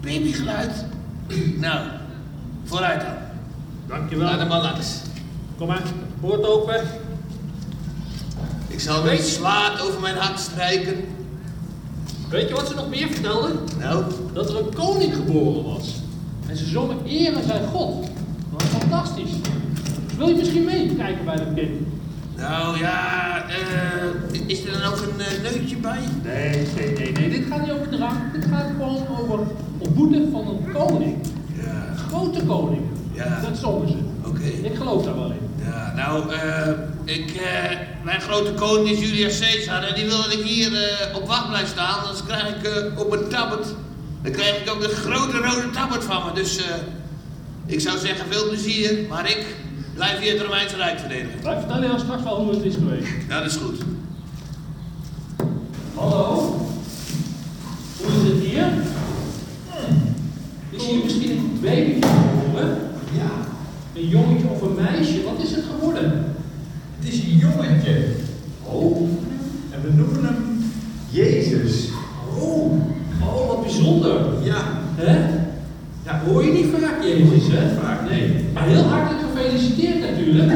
babygeluid. 0.00 0.84
Nou, 1.56 1.80
vooruit 2.64 3.00
dan. 3.00 3.14
Dankjewel. 3.86 4.26
Naar 4.26 4.38
de 4.38 4.46
langs. 4.46 5.00
Kom 5.58 5.66
maar, 5.66 5.82
poort 6.20 6.44
open. 6.46 6.80
Ik 8.76 8.82
zal 8.82 9.02
met 9.04 9.20
zwaard 9.20 9.80
over 9.80 10.00
mijn 10.00 10.16
hart 10.16 10.40
strijken. 10.40 10.94
Weet 12.30 12.48
je 12.48 12.54
wat 12.54 12.68
ze 12.68 12.74
nog 12.74 12.88
meer 12.88 13.08
vertelden? 13.08 13.58
Nou, 13.78 14.04
Dat 14.32 14.48
er 14.50 14.58
een 14.58 14.74
koning 14.74 15.14
geboren 15.14 15.64
was. 15.64 15.94
En 16.48 16.56
ze 16.56 16.64
zongen 16.64 16.96
eren 17.04 17.44
zijn 17.44 17.66
God. 17.66 18.06
Wat 18.50 18.62
fantastisch. 18.62 19.30
Wil 20.16 20.28
je 20.28 20.34
misschien 20.34 20.64
meekijken 20.64 21.24
bij 21.24 21.36
dat 21.36 21.54
kind? 21.54 21.70
nou 22.36 22.78
ja, 22.78 23.44
eh, 23.48 24.40
is 24.46 24.64
er 24.64 24.72
dan 24.72 24.82
ook 24.92 24.96
een 25.00 25.20
eh, 25.20 25.42
neutje 25.52 25.76
bij? 25.76 25.98
Nee, 26.24 26.66
nee, 26.76 26.92
nee, 26.98 27.12
nee. 27.12 27.30
Dit 27.30 27.46
gaat 27.50 27.60
niet 27.60 27.70
over 27.70 27.88
drank. 27.88 28.32
Dit 28.32 28.44
gaat 28.44 28.66
gewoon 28.76 29.06
over 29.20 29.38
ontmoeten 29.78 30.28
van 30.30 30.48
een 30.48 30.72
koning. 30.72 31.16
Ja, 31.64 31.86
Een 31.90 31.96
grote 31.98 32.44
koning. 32.46 32.82
Ja. 33.12 33.40
Dat 33.40 33.58
zongen 33.58 33.88
ze. 33.88 33.96
oké. 34.24 34.42
Ik 34.42 34.74
geloof 34.76 35.04
daar 35.04 35.14
wel 35.14 35.30
in. 35.30 35.45
Ja, 35.66 35.92
nou, 35.96 36.32
eh, 36.34 36.68
ik, 37.04 37.30
eh, 37.30 37.78
mijn 38.02 38.20
grote 38.20 38.52
koning 38.52 38.88
is 38.88 39.08
Julius 39.08 39.38
Caesar 39.40 39.82
en 39.82 39.94
die 39.94 40.06
wil 40.06 40.22
dat 40.22 40.32
ik 40.32 40.42
hier 40.42 40.72
eh, 40.74 41.16
op 41.16 41.26
wacht 41.26 41.48
blijf 41.48 41.68
staan. 41.68 42.00
Anders 42.00 42.22
krijg 42.24 42.48
ik 42.48 42.90
op 42.98 43.12
een 43.12 43.28
tablet, 43.28 43.74
dan 44.22 44.32
krijg 44.32 44.60
ik 44.60 44.70
ook 44.70 44.80
de 44.80 44.88
grote 44.88 45.36
rode 45.36 45.70
tablet 45.70 46.04
van 46.04 46.24
me. 46.24 46.32
Dus 46.32 46.56
eh, 46.56 46.64
ik 47.66 47.80
zou 47.80 47.98
zeggen, 47.98 48.26
veel 48.30 48.48
plezier, 48.48 48.98
maar 49.08 49.30
ik 49.30 49.46
blijf 49.94 50.18
hier 50.18 50.32
het 50.32 50.42
Romeinse 50.42 50.76
Rijk 50.76 50.98
verdedigen. 50.98 51.42
Wij 51.42 51.58
vertellen 51.58 51.88
jou 51.88 51.98
straks 51.98 52.22
wel 52.22 52.36
hoe 52.36 52.54
het 52.54 52.64
is 52.64 52.74
geweest. 52.74 53.08
Ja, 53.28 53.38
dat 53.40 53.50
is 53.50 53.56
goed. 53.56 53.78
Hallo? 55.94 56.34
Hoe 57.96 58.06
is 58.06 58.28
het 58.32 58.42
hier? 58.42 58.66
Is 60.70 60.86
hier 60.86 61.04
misschien 61.04 61.30
een 61.30 61.58
baby 61.62 62.06
geboren? 62.06 62.78
Ja, 63.12 63.45
Een 63.96 64.08
jongetje 64.08 64.48
of 64.48 64.62
een 64.62 64.74
meisje? 64.74 65.22
Wat 65.24 65.42
is 65.42 65.50
het 65.54 65.64
geworden? 65.74 66.24
het 66.98 67.12
is 67.12 67.22
een 67.22 67.36
jongetje. 67.36 68.04
Oh, 68.62 68.96
En 69.70 69.80
we 69.82 69.90
noemen 69.96 70.24
hem 70.24 70.36
Jezus. 71.10 71.88
oh, 72.38 72.72
oh, 73.22 73.46
wat 73.48 73.62
bijzonder. 73.62 74.20
Ja, 74.42 74.56
Hè? 74.96 75.44
Ja, 76.04 76.20
hoor 76.26 76.44
je 76.44 76.52
niet 76.52 76.66
vaak 76.80 77.02
Jezus, 77.02 77.52
hè? 77.52 77.74
Vaak. 77.80 78.10
Nee. 78.10 78.34
Maar 78.54 78.66
heel 78.66 78.82
hartelijk 78.82 79.24
gefeliciteerd 79.26 80.00
natuurlijk. 80.00 80.52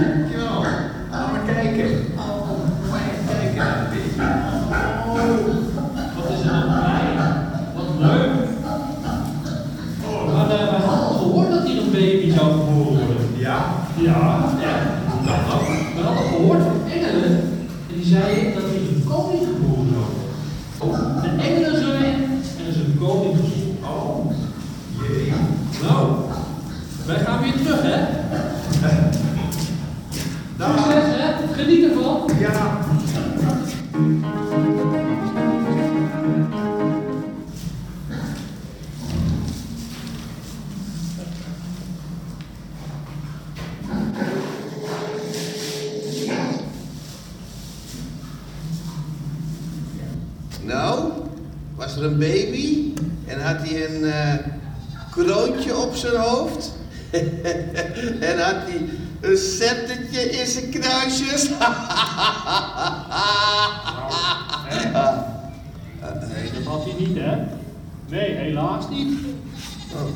Was 51.80 51.96
er 51.96 52.04
een 52.04 52.18
baby 52.18 52.92
en 53.26 53.40
had 53.40 53.56
hij 53.58 53.84
een 53.90 54.04
eh 54.04 54.34
kroontje 55.10 55.76
op 55.76 55.94
zijn 55.94 56.16
hoofd? 56.16 56.72
en 58.30 58.38
had 58.38 58.56
hij 58.68 58.88
een 59.20 59.36
sceptertje 59.36 60.30
in 60.30 60.46
zijn 60.46 60.70
kruisjes? 60.70 61.48
Nee, 66.34 66.50
dat 66.52 66.64
had 66.64 66.84
hij 66.84 66.94
niet, 66.98 67.16
hè? 67.18 67.36
Nee, 68.08 68.34
helaas 68.34 68.88
niet. 68.88 69.18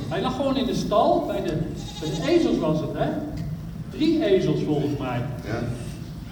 Hij 0.09 0.21
lag 0.21 0.37
gewoon 0.37 0.57
in 0.57 0.67
de 0.67 0.75
stal, 0.75 1.25
bij 1.27 1.43
de, 1.43 1.59
bij 2.01 2.11
de 2.11 2.31
ezels 2.31 2.59
was 2.59 2.81
het, 2.81 2.91
hè? 2.93 3.09
Drie 3.91 4.25
ezels 4.25 4.61
volgens 4.67 4.99
mij. 4.99 5.23
ja. 5.45 5.63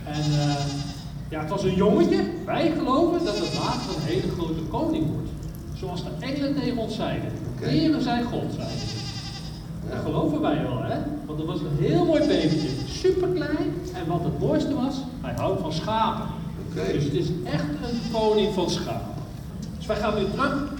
En 0.04 0.22
eh, 0.22 0.54
ja, 1.32 1.40
het 1.40 1.48
was 1.48 1.62
een 1.62 1.74
jongetje. 1.74 2.24
Wij 2.44 2.72
geloven 2.78 3.24
dat 3.24 3.38
het 3.38 3.54
later 3.54 3.96
een 3.96 4.02
hele 4.02 4.32
grote 4.36 4.62
koning 4.70 5.06
wordt. 5.12 5.30
Zoals 5.82 6.04
de 6.04 6.10
engelen 6.26 6.54
tegen 6.54 6.78
ons 6.78 6.96
zeiden. 6.96 7.30
Heren 7.60 8.02
zijn 8.02 8.24
God, 8.24 8.52
ze. 8.52 8.58
Dat 9.90 9.98
geloven 10.04 10.40
wij 10.40 10.62
wel, 10.62 10.82
hè? 10.82 10.96
Want 11.26 11.38
het 11.38 11.48
was 11.48 11.60
een 11.60 11.76
heel 11.78 12.04
mooi 12.04 12.20
babytje. 12.20 12.68
Super 12.86 13.28
klein. 13.28 13.74
En 13.94 14.06
wat 14.06 14.24
het 14.24 14.38
mooiste 14.38 14.74
was, 14.74 14.94
hij 15.20 15.34
houdt 15.36 15.60
van 15.60 15.72
schapen. 15.72 16.24
Oké. 16.68 16.92
Dus 16.92 17.04
het 17.04 17.12
is 17.12 17.28
echt 17.44 17.64
een 17.64 18.12
koning 18.12 18.54
van 18.54 18.70
schapen. 18.70 19.14
Dus 19.76 19.86
wij 19.86 19.96
gaan 19.96 20.14
weer 20.14 20.30
terug 20.30 20.72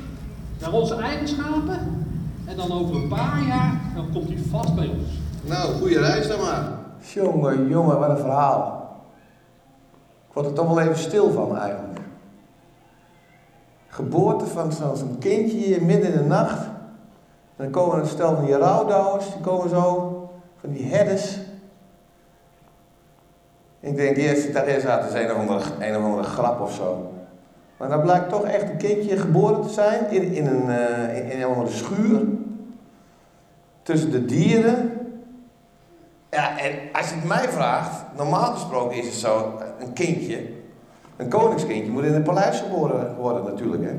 naar 0.60 0.72
onze 0.72 0.94
eigen 0.94 1.28
schapen. 1.28 2.06
En 2.44 2.56
dan 2.56 2.72
over 2.72 2.94
een 2.94 3.08
paar 3.08 3.42
jaar, 3.46 3.80
dan 3.94 4.06
komt 4.12 4.28
hij 4.28 4.38
vast 4.50 4.74
bij 4.74 4.86
ons. 4.86 5.08
Nou, 5.46 5.72
goede 5.72 5.98
reis 5.98 6.28
dan 6.28 6.40
maar. 6.40 6.72
Jongen, 7.14 7.68
jongen, 7.68 7.98
wat 7.98 8.10
een 8.10 8.16
verhaal. 8.16 8.96
Ik 10.28 10.34
word 10.34 10.46
er 10.46 10.52
toch 10.52 10.68
wel 10.68 10.80
even 10.80 10.98
stil 10.98 11.30
van 11.30 11.56
eigenlijk. 11.56 12.00
Geboorte 13.92 14.46
van 14.46 14.72
zo'n 14.72 15.16
kindje 15.18 15.56
hier 15.56 15.82
midden 15.82 16.12
in 16.12 16.18
de 16.18 16.24
nacht. 16.24 16.66
Dan 17.56 17.70
komen 17.70 17.98
een 17.98 18.06
stel 18.06 18.34
van 18.34 18.44
die 18.44 18.56
rouwdouwers, 18.56 19.32
die 19.32 19.40
komen 19.40 19.68
zo, 19.68 20.30
van 20.60 20.72
die 20.72 20.86
herders. 20.86 21.38
Ik 23.80 23.96
denk 23.96 24.16
eerst, 24.16 24.52
daar 24.52 24.68
is 24.68 24.76
is 24.76 24.84
een 25.12 25.30
of, 25.30 25.36
andere, 25.36 25.60
een 25.80 25.96
of 25.96 26.02
andere 26.02 26.22
grap 26.22 26.60
of 26.60 26.72
zo. 26.74 27.12
Maar 27.76 27.88
dan 27.88 28.00
blijkt 28.02 28.28
toch 28.28 28.44
echt 28.44 28.70
een 28.70 28.76
kindje 28.76 29.16
geboren 29.16 29.62
te 29.62 29.68
zijn 29.68 30.10
in, 30.10 30.32
in, 30.32 30.46
een, 30.46 30.70
eh, 30.70 31.32
in, 31.32 31.40
een 31.40 31.48
andere 31.48 31.70
schuur. 31.70 32.20
Tussen 33.82 34.10
de 34.10 34.24
dieren. 34.24 35.00
Ja, 36.30 36.58
en 36.58 36.72
als 36.92 37.08
je 37.08 37.14
het 37.14 37.24
mij 37.24 37.48
vraagt, 37.48 38.04
normaal 38.16 38.52
gesproken 38.52 38.96
is 38.96 39.06
het 39.06 39.14
zo, 39.14 39.58
een 39.78 39.92
kindje, 39.92 40.48
een 41.16 41.28
koningskindje 41.28 41.92
moet 41.92 42.04
in 42.04 42.14
een 42.14 42.22
paleis 42.22 42.60
geboren 42.60 43.16
worden 43.16 43.44
natuurlijk. 43.44 43.82
Hè? 43.84 43.94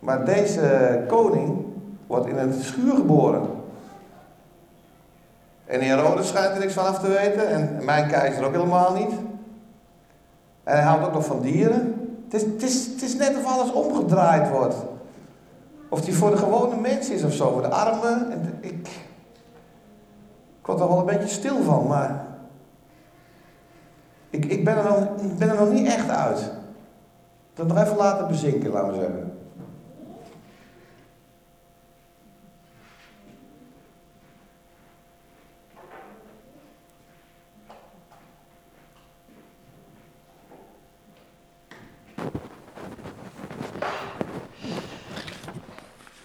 Maar 0.00 0.24
deze 0.24 1.04
koning 1.08 1.64
wordt 2.06 2.26
in 2.26 2.38
een 2.38 2.52
schuur 2.52 2.94
geboren. 2.94 3.42
En 5.64 5.80
Herodes 5.80 6.28
schijnt 6.28 6.54
er 6.54 6.58
niks 6.58 6.72
van 6.72 6.86
af 6.86 6.98
te 6.98 7.08
weten, 7.08 7.48
en 7.48 7.84
mijn 7.84 8.08
keizer 8.08 8.44
ook 8.44 8.52
helemaal 8.52 8.94
niet. 8.94 9.12
En 10.64 10.74
hij 10.76 10.82
houdt 10.82 11.06
ook 11.06 11.12
nog 11.12 11.24
van 11.24 11.40
dieren. 11.40 11.94
Het 12.24 12.34
is, 12.34 12.42
het 12.42 12.62
is, 12.62 12.86
het 12.86 13.02
is 13.02 13.16
net 13.16 13.36
of 13.36 13.44
alles 13.44 13.72
omgedraaid 13.72 14.50
wordt. 14.50 14.76
Of 15.88 16.00
die 16.00 16.14
voor 16.14 16.30
de 16.30 16.36
gewone 16.36 16.76
mens 16.76 17.10
is 17.10 17.24
of 17.24 17.32
zo, 17.32 17.52
voor 17.52 17.62
de 17.62 17.68
armen. 17.68 18.30
En 18.30 18.58
ik, 18.60 18.88
ik 20.60 20.66
word 20.66 20.80
er 20.80 20.88
wel 20.88 20.98
een 20.98 21.06
beetje 21.06 21.28
stil 21.28 21.62
van, 21.62 21.86
maar. 21.86 22.24
Ik, 24.36 24.44
ik, 24.44 24.64
ben, 24.64 24.76
er 24.76 24.84
nog, 24.84 24.98
ik 24.98 25.38
ben 25.38 25.48
er 25.48 25.56
nog 25.56 25.70
niet 25.70 25.86
echt 25.86 26.08
uit. 26.08 26.50
Dat 27.54 27.66
nog 27.66 27.78
even 27.78 27.96
laten 27.96 28.28
bezinken, 28.28 28.70
laten 28.70 28.92
we 28.92 28.98
zeggen. 28.98 29.38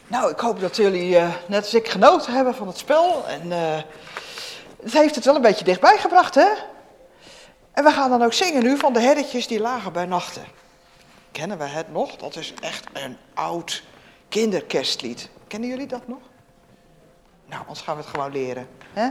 Nou, 0.07 0.31
ik 0.31 0.39
hoop 0.39 0.59
dat 0.59 0.75
jullie 0.75 1.17
eh, 1.17 1.29
net 1.47 1.61
als 1.61 1.73
ik 1.73 1.87
genoten 1.87 2.33
hebben 2.33 2.55
van 2.55 2.67
het 2.67 2.77
spel. 2.77 3.27
En 3.27 3.51
eh, 3.51 3.81
het 4.83 4.93
heeft 4.93 5.15
het 5.15 5.25
wel 5.25 5.35
een 5.35 5.41
beetje 5.41 5.65
dichtbij 5.65 5.97
gebracht, 5.97 6.35
hè? 6.35 6.47
En 7.71 7.83
we 7.83 7.91
gaan 7.91 8.09
dan 8.09 8.23
ook 8.23 8.33
zingen 8.33 8.63
nu 8.63 8.77
van 8.77 8.93
de 8.93 8.99
herretjes 8.99 9.47
die 9.47 9.59
lagen 9.59 9.93
bij 9.93 10.05
nachten. 10.05 10.45
Kennen 11.31 11.57
we 11.57 11.63
het 11.63 11.91
nog? 11.91 12.15
Dat 12.15 12.35
is 12.35 12.53
echt 12.61 12.85
een 12.93 13.17
oud 13.33 13.83
kinderkerstlied. 14.29 15.29
Kennen 15.47 15.69
jullie 15.69 15.87
dat 15.87 16.07
nog? 16.07 16.21
Nou, 17.45 17.61
anders 17.61 17.81
gaan 17.81 17.95
we 17.95 18.01
het 18.01 18.09
gewoon 18.09 18.31
leren. 18.31 18.67
Hè? 18.93 19.09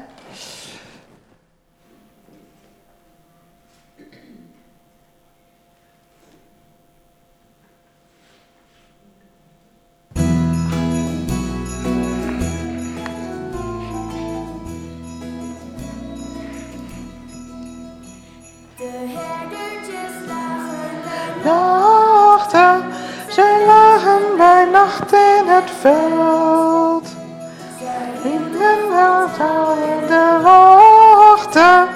De 18.80 18.86
herdertjes 18.86 20.14
lagen 20.28 21.02
bij 21.04 21.52
Nachten, 21.52 22.84
zij 23.28 23.66
lagen 23.66 24.36
bij 24.36 24.64
nacht 24.64 25.12
in 25.12 25.46
het 25.46 25.70
veld. 25.80 27.08
In 28.22 28.52
den 28.58 28.90
houden 29.38 30.06
de 30.06 30.40
wachten, 30.42 31.88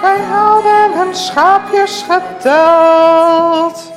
wij 0.00 0.20
hadden 0.30 0.98
hun 0.98 1.14
schaapjes 1.14 2.04
geteld. 2.08 3.92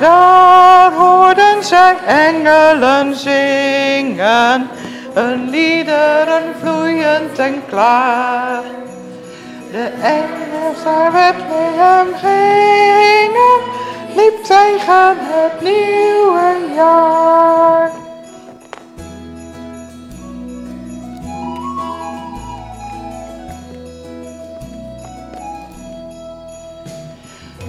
Daar 0.00 0.92
hoorden 0.92 1.64
zij 1.64 1.96
engelen 2.06 3.16
zingen, 3.16 4.68
hun 5.14 5.48
liederen 5.48 6.42
vloeiend 6.60 7.38
en 7.38 7.62
klaar. 7.68 8.62
De 9.70 9.92
engels 10.02 10.84
naar 10.84 11.12
Bethlehem 11.12 12.14
gingen, 12.14 13.60
liep 14.16 14.44
tegen 14.44 15.16
het 15.18 15.60
nieuwe 15.60 16.74
jaar. 16.74 17.90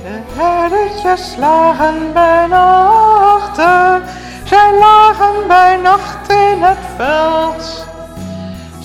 De 0.04 0.22
herdertjes 0.34 1.36
lagen 1.38 2.14
bij 2.14 2.48
nachten, 2.48 4.04
zij 4.44 4.78
lagen 4.80 5.48
bij 5.48 5.78
nacht 5.78 6.30
in 6.30 6.62
het 6.62 6.78
veld. 6.98 7.81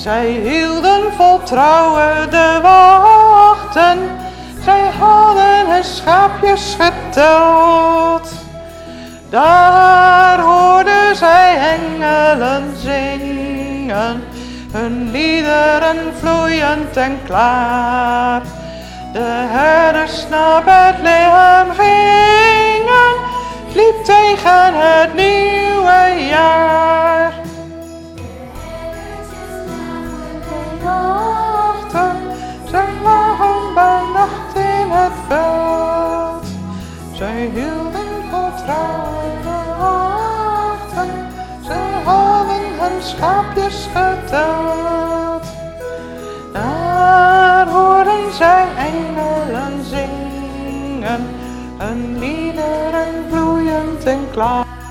Zij 0.06 0.30
hielden 0.30 1.12
vol 1.16 1.42
trouwen 1.42 2.30
de 2.30 2.58
wachten, 2.62 3.98
zij 4.64 4.90
hadden 4.98 5.70
hun 5.70 5.84
schaapjes 5.84 6.76
geteld. 6.78 8.30
Daar 9.30 10.40
hoorden 10.40 11.16
zij 11.16 11.56
engelen 11.56 12.76
zingen, 12.76 14.22
hun 14.72 15.10
liederen 15.10 15.96
vloeiend 16.18 16.96
en 16.96 17.18
klaar. 17.24 18.42
De 19.12 19.46
herders 19.48 20.26
naar 20.28 20.62
Bethlehem 20.64 21.70
gingen, 21.70 23.14
liep 23.74 24.04
tegen 24.04 24.74
het 24.74 25.14
nieuwe 25.14 26.26
jaar. 26.28 27.45
Zij 32.70 32.88
lagen 33.02 33.74
bij 33.74 34.02
nacht 34.12 34.54
in 34.54 34.90
het 34.90 35.12
veld. 35.28 36.46
Zij 37.12 37.50
hielden 37.54 38.14
vertrouwende 38.30 39.74
achter, 39.80 41.06
Zij 41.60 42.02
hadden 42.04 42.62
hun 42.78 43.02
schaapjes 43.02 43.88
geteld. 43.94 45.44
Daar 46.52 47.68
hoorden 47.68 48.32
zij 48.32 48.66
engelen 48.76 49.84
zingen. 49.84 51.26
Hun 51.78 52.18
liederen 52.18 53.24
vloeiend 53.30 54.04
en 54.04 54.30
klaar. 54.30 54.85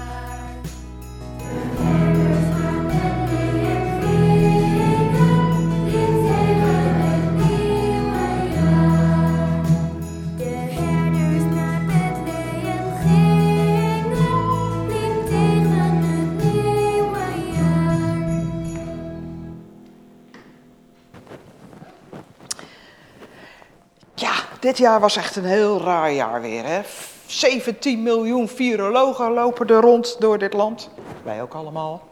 Dit 24.66 24.78
jaar 24.78 25.00
was 25.00 25.16
echt 25.16 25.36
een 25.36 25.46
heel 25.46 25.82
raar 25.82 26.12
jaar 26.12 26.42
weer. 26.42 26.66
Hè? 26.66 26.82
17 27.26 28.04
miljoen 28.04 28.48
virologen 28.48 29.32
lopen 29.32 29.68
er 29.68 29.82
rond 29.82 30.16
door 30.20 30.38
dit 30.38 30.54
land. 30.54 30.90
Wij 31.24 31.42
ook 31.42 31.54
allemaal. 31.54 32.08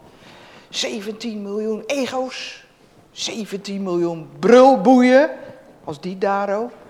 17 0.70 1.42
miljoen 1.42 1.84
ego's. 1.86 2.66
17 3.12 3.84
miljoen 3.84 4.30
brulboeien. 4.40 5.30
Als 5.84 6.02
die 6.02 6.18
Daro. 6.18 6.70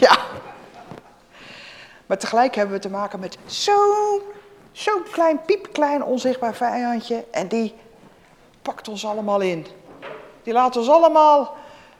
Ja. 0.00 0.18
Maar 2.06 2.18
tegelijk 2.18 2.54
hebben 2.54 2.74
we 2.74 2.80
te 2.80 2.90
maken 2.90 3.20
met 3.20 3.38
zo'n 3.46 4.20
zo'n 4.72 5.02
klein, 5.10 5.40
piepklein, 5.46 6.04
onzichtbaar 6.04 6.54
vijandje. 6.54 7.24
En 7.30 7.48
die 7.48 7.74
pakt 8.62 8.88
ons 8.88 9.06
allemaal 9.06 9.40
in. 9.40 9.66
Die 10.42 10.52
laat 10.52 10.76
ons 10.76 10.88
allemaal 10.88 11.56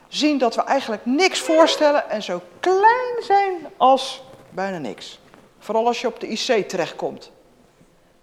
zien 0.09 0.39
dat 0.39 0.55
we 0.55 0.63
eigenlijk 0.63 1.07
niks 1.07 1.41
voorstellen 1.41 2.11
en 2.11 2.23
zo 2.23 2.41
klein 2.61 3.15
zijn 3.21 3.67
als 3.77 4.23
bijna 4.51 4.79
niks. 4.79 5.19
Vooral 5.59 5.87
als 5.87 6.01
je 6.01 6.07
op 6.07 6.21
de 6.21 6.29
IC 6.29 6.69
terechtkomt. 6.69 7.31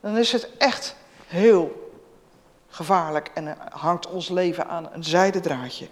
Dan 0.01 0.17
is 0.17 0.31
het 0.31 0.49
echt 0.57 0.95
heel 1.27 1.91
gevaarlijk 2.69 3.31
en 3.33 3.57
hangt 3.69 4.07
ons 4.07 4.29
leven 4.29 4.67
aan 4.67 4.89
een 4.93 5.03
zijden 5.03 5.41
draadje. 5.41 5.87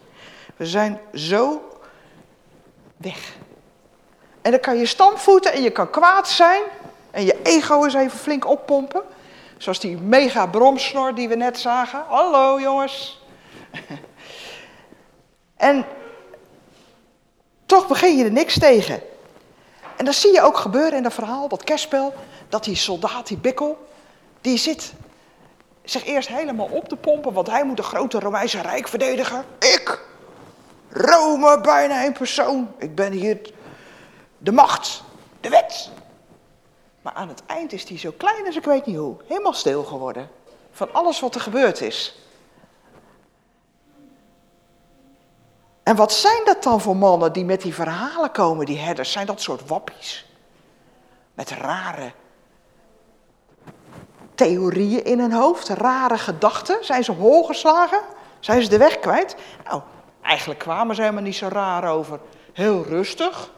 We 0.56 0.66
zijn 0.66 1.00
zo 1.14 1.62
weg. 2.98 3.36
En 4.42 4.52
dan 4.52 4.60
kan 4.60 4.78
je 4.78 4.86
stampvoeten 4.86 5.54
en 5.54 5.62
je 5.62 5.70
kan 5.70 5.90
kwaad 5.90 6.30
zijn 6.30 6.62
en 7.12 7.26
je 7.26 7.42
ego 7.44 7.84
eens 7.84 7.94
even 7.94 8.20
flink 8.20 8.48
oppompen. 8.48 9.02
Zoals 9.58 9.80
die 9.80 9.98
mega 9.98 10.46
bromsnor 10.46 11.16
die 11.16 11.28
we 11.28 11.36
net 11.36 11.60
zagen. 11.60 12.04
Hallo 12.08 12.60
jongens. 12.60 13.22
En 15.60 15.86
toch 17.66 17.88
begin 17.88 18.18
je 18.18 18.24
er 18.24 18.32
niks 18.32 18.60
tegen. 18.60 19.02
En 19.98 20.06
dat 20.06 20.14
zie 20.14 20.34
je 20.34 20.42
ook 20.42 20.58
gebeuren 20.58 20.98
in 20.98 21.04
dat 21.04 21.14
verhaal, 21.14 21.48
dat 21.48 21.64
kerstspel. 21.64 22.14
Dat 22.50 22.64
die 22.64 22.76
soldaat, 22.76 23.28
die 23.28 23.38
bikkel, 23.38 23.88
die 24.42 24.58
zit 24.58 24.94
zich 25.84 26.06
eerst 26.06 26.28
helemaal 26.28 26.70
op 26.72 26.88
te 26.88 26.96
pompen. 26.96 27.34
Want 27.34 27.48
hij 27.48 27.64
moet 27.64 27.78
een 27.78 27.84
grote 27.84 28.20
Romeinse 28.20 28.62
rijk 28.62 28.88
verdedigen. 28.88 29.46
Ik, 29.60 30.02
Rome, 30.90 31.62
bijna 31.62 32.02
één 32.04 32.14
persoon. 32.14 32.72
Ik 32.78 32.96
ben 32.96 33.12
hier 33.12 33.40
de 34.38 34.52
macht, 34.52 35.04
de 35.42 35.50
wet. 35.50 35.90
Maar 37.02 37.14
aan 37.14 37.28
het 37.28 37.42
eind 37.46 37.74
is 37.74 37.90
hij 37.90 37.98
zo 37.98 38.14
klein 38.18 38.46
als 38.46 38.56
ik 38.56 38.66
weet 38.66 38.86
niet 38.86 38.98
hoe. 38.98 39.16
Helemaal 39.28 39.54
stil 39.54 39.84
geworden. 39.84 40.30
Van 40.72 40.94
alles 40.94 41.20
wat 41.20 41.36
er 41.36 41.42
gebeurd 41.42 41.82
is. 41.82 42.20
En 45.90 45.96
wat 45.96 46.14
zijn 46.14 46.42
dat 46.46 46.64
dan 46.64 46.82
voor 46.82 46.96
mannen 46.96 47.34
die 47.34 47.46
met 47.46 47.62
die 47.62 47.74
verhalen 47.74 48.32
komen, 48.32 48.66
die 48.66 48.78
herders? 48.78 49.12
Zijn 49.12 49.26
dat 49.26 49.42
soort 49.42 49.68
wappies? 49.68 50.26
Met 51.34 51.50
rare 51.50 52.12
theorieën 54.36 55.04
in 55.04 55.20
hun 55.20 55.32
hoofd, 55.32 55.70
rare 55.70 56.18
gedachten? 56.18 56.86
Zijn 56.86 57.04
ze 57.04 57.12
hol 57.12 57.44
geslagen? 57.44 58.02
Zijn 58.40 58.62
ze 58.64 58.70
de 58.70 58.78
weg 58.78 59.00
kwijt? 59.00 59.36
Nou, 59.66 59.82
eigenlijk 60.22 60.60
kwamen 60.60 60.96
ze 60.96 61.02
helemaal 61.02 61.24
niet 61.24 61.36
zo 61.36 61.48
raar 61.48 61.92
over. 61.92 62.20
Heel 62.54 62.84
rustig. 62.84 63.52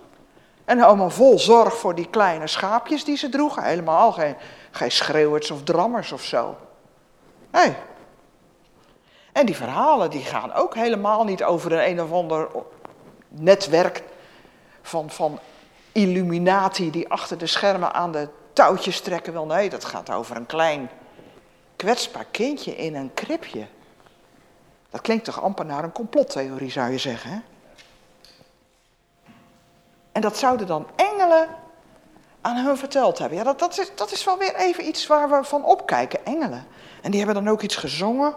En 0.65 0.82
allemaal 0.82 1.10
vol 1.10 1.39
zorg 1.39 1.78
voor 1.78 1.96
die 1.96 2.10
kleine 2.10 2.48
schaapjes 2.48 3.04
die 3.04 3.17
ze 3.17 3.30
droegen. 3.30 3.63
Helemaal 3.63 4.12
geen, 4.12 4.36
geen 4.72 4.91
schreeuwers 4.91 5.52
of 5.52 5.63
drammers 5.63 6.12
of 6.12 6.24
zo. 6.24 6.56
Nee, 7.52 7.76
en 9.32 9.46
die 9.46 9.56
verhalen 9.56 10.10
die 10.10 10.24
gaan 10.24 10.54
ook 10.54 10.76
helemaal 10.76 11.24
niet 11.24 11.44
over 11.44 11.72
een 11.72 11.89
een 11.89 12.02
of 12.02 12.12
ander 12.12 12.48
netwerk 13.28 14.04
van, 14.82 15.10
van 15.10 15.39
illuminati 15.91 16.91
die 16.91 17.10
achter 17.10 17.38
de 17.38 17.48
schermen 17.48 17.94
aan 17.94 18.12
de 18.12 18.28
touwtjes 18.54 19.02
trekken. 19.02 19.34
Wel 19.34 19.46
nee, 19.46 19.70
dat 19.70 19.86
gaat 19.86 20.12
over 20.12 20.36
een 20.36 20.46
klein 20.46 20.89
kwetsbaar 21.76 22.26
kindje 22.32 22.76
in 22.76 22.96
een 22.96 23.13
kribje. 23.13 23.67
Dat 24.89 25.02
klinkt 25.02 25.26
toch 25.26 25.41
amper 25.41 25.65
naar 25.65 25.84
een 25.84 25.91
complottheorie 25.91 26.72
zou 26.72 26.91
je 26.91 26.98
zeggen. 26.98 27.32
Hè? 27.32 27.39
En 30.12 30.22
dat 30.22 30.38
zouden 30.38 30.67
dan 30.67 30.88
engelen 30.96 31.48
aan 32.41 32.65
hun 32.65 32.78
verteld 32.78 33.17
hebben. 33.17 33.38
Ja, 33.38 33.44
dat, 33.44 33.60
dat, 33.60 33.80
is, 33.80 33.91
dat 33.96 34.12
is 34.12 34.24
wel 34.24 34.38
weer 34.38 34.56
even 34.56 34.88
iets 34.88 35.08
waar 35.08 35.30
we 35.30 35.44
van 35.44 35.65
opkijken, 35.65 36.26
engelen. 36.26 36.65
En 37.02 37.12
die 37.12 37.24
hebben 37.24 37.44
dan 37.44 37.54
ook 37.54 37.62
iets 37.62 37.76
gezongen. 37.76 38.36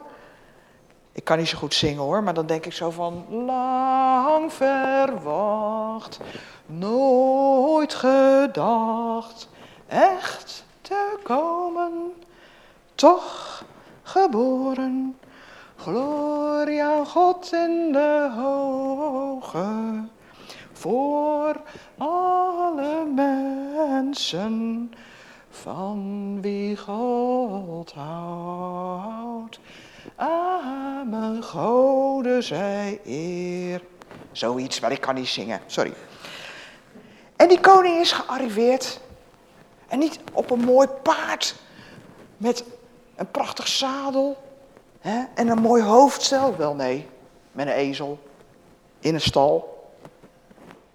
Ik 1.15 1.25
kan 1.25 1.39
niet 1.39 1.49
zo 1.49 1.59
goed 1.59 1.75
zingen 1.75 2.03
hoor, 2.03 2.23
maar 2.23 2.35
dan 2.35 2.47
denk 2.47 2.67
ik 2.67 2.73
zo 2.73 2.91
van 2.91 3.27
lang 3.45 4.53
verwacht, 4.53 6.19
nooit 6.67 7.95
gedacht, 7.95 9.49
echt 9.87 10.65
te 10.81 11.19
komen, 11.23 12.13
toch 12.95 13.65
geboren. 14.03 15.19
Gloria 15.77 16.97
aan 16.97 17.07
God 17.07 17.53
in 17.53 17.93
de 17.93 18.33
hoge, 18.37 20.09
voor 20.73 21.61
alle 21.99 23.05
mensen, 23.15 24.93
van 25.51 26.39
wie 26.41 26.77
God 26.77 27.93
houdt. 27.93 29.61
Amen, 30.25 31.43
Gode 31.43 32.43
zij 32.43 33.01
eer. 33.05 33.83
Zoiets, 34.33 34.81
maar 34.81 34.93
ik 34.93 35.01
kan 35.01 35.15
niet 35.15 35.29
zingen, 35.29 35.61
sorry. 35.67 35.95
En 37.37 37.49
die 37.49 37.61
koning 37.61 38.01
is 38.01 38.13
gearriveerd. 38.13 39.01
En 39.89 39.99
niet 39.99 40.19
op 40.33 40.51
een 40.51 40.61
mooi 40.61 40.89
paard 40.89 41.55
met 42.37 42.65
een 43.17 43.31
prachtig 43.31 43.69
zadel 43.69 44.37
hè, 45.01 45.25
en 45.35 45.49
een 45.49 45.61
mooi 45.61 45.83
hoofdstel. 45.83 46.57
Wel 46.57 46.75
nee, 46.75 47.09
met 47.53 47.67
een 47.67 47.73
ezel 47.73 48.19
in 49.01 49.15
een 49.15 49.21
stal. 49.21 49.89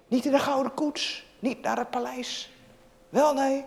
Niet 0.07 0.25
in 0.25 0.33
een 0.33 0.39
gouden 0.39 0.73
koets, 0.73 1.25
niet 1.39 1.61
naar 1.61 1.77
het 1.77 1.89
paleis. 1.89 2.53
Wel 3.09 3.33
nee. 3.33 3.65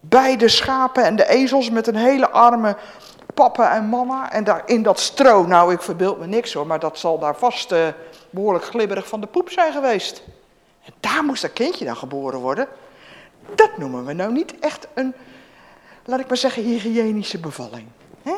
Beide 0.00 0.48
schapen 0.48 1.04
en 1.04 1.16
de 1.16 1.28
ezels 1.28 1.70
met 1.70 1.86
een 1.86 1.96
hele 1.96 2.30
arme 2.30 2.76
papa 3.34 3.74
en 3.74 3.88
mama. 3.88 4.32
En 4.32 4.44
daar 4.44 4.62
in 4.66 4.82
dat 4.82 5.00
stro, 5.00 5.46
nou 5.46 5.72
ik 5.72 5.82
verbeeld 5.82 6.18
me 6.18 6.26
niks 6.26 6.52
hoor, 6.52 6.66
maar 6.66 6.78
dat 6.78 6.98
zal 6.98 7.18
daar 7.18 7.36
vast 7.36 7.72
eh, 7.72 7.88
behoorlijk 8.30 8.64
glibberig 8.64 9.08
van 9.08 9.20
de 9.20 9.26
poep 9.26 9.50
zijn 9.50 9.72
geweest. 9.72 10.22
En 10.84 10.92
daar 11.00 11.24
moest 11.24 11.42
dat 11.42 11.52
kindje 11.52 11.84
dan 11.84 11.96
geboren 11.96 12.38
worden. 12.38 12.68
Dat 13.54 13.78
noemen 13.78 14.04
we 14.04 14.12
nou 14.12 14.32
niet 14.32 14.58
echt 14.58 14.88
een, 14.94 15.14
laat 16.04 16.20
ik 16.20 16.28
maar 16.28 16.36
zeggen, 16.36 16.62
hygiënische 16.62 17.38
bevalling. 17.38 17.86
Hè? 18.22 18.34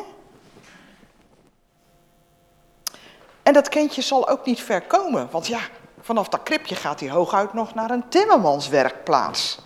En 3.43 3.53
dat 3.53 3.69
kindje 3.69 4.01
zal 4.01 4.29
ook 4.29 4.45
niet 4.45 4.61
ver 4.61 4.81
komen, 4.81 5.27
want 5.31 5.47
ja, 5.47 5.59
vanaf 6.01 6.29
dat 6.29 6.43
kribje 6.43 6.75
gaat 6.75 6.99
hij 6.99 7.09
hooguit 7.09 7.53
nog 7.53 7.73
naar 7.73 7.91
een 7.91 8.09
timmermanswerkplaats. 8.09 9.59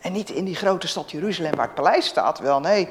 En 0.00 0.12
niet 0.12 0.30
in 0.30 0.44
die 0.44 0.56
grote 0.56 0.88
stad 0.88 1.10
Jeruzalem 1.10 1.54
waar 1.54 1.66
het 1.66 1.74
paleis 1.74 2.06
staat, 2.06 2.38
wel 2.38 2.60
nee, 2.60 2.88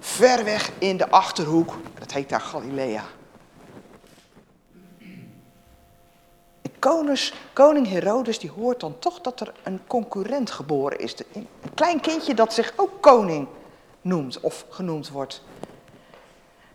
ver 0.00 0.44
weg 0.44 0.70
in 0.78 0.96
de 0.96 1.10
achterhoek, 1.10 1.76
dat 1.98 2.12
heet 2.12 2.28
daar 2.28 2.40
Galilea. 2.40 3.04
Konings, 6.78 7.32
koning 7.52 7.88
Herodes 7.88 8.38
die 8.38 8.50
hoort 8.50 8.80
dan 8.80 8.98
toch 8.98 9.20
dat 9.20 9.40
er 9.40 9.52
een 9.62 9.80
concurrent 9.86 10.50
geboren 10.50 10.98
is. 10.98 11.14
Een 11.32 11.48
klein 11.74 12.00
kindje 12.00 12.34
dat 12.34 12.54
zich 12.54 12.72
ook 12.76 13.00
koning 13.00 13.48
noemt 14.00 14.40
of 14.40 14.64
genoemd 14.68 15.08
wordt. 15.08 15.42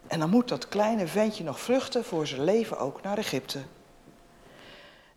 En 0.07 0.19
dan 0.19 0.29
moet 0.29 0.47
dat 0.47 0.67
kleine 0.67 1.07
ventje 1.07 1.43
nog 1.43 1.59
vluchten 1.59 2.05
voor 2.05 2.27
zijn 2.27 2.43
leven 2.43 2.79
ook 2.79 3.01
naar 3.01 3.17
Egypte. 3.17 3.59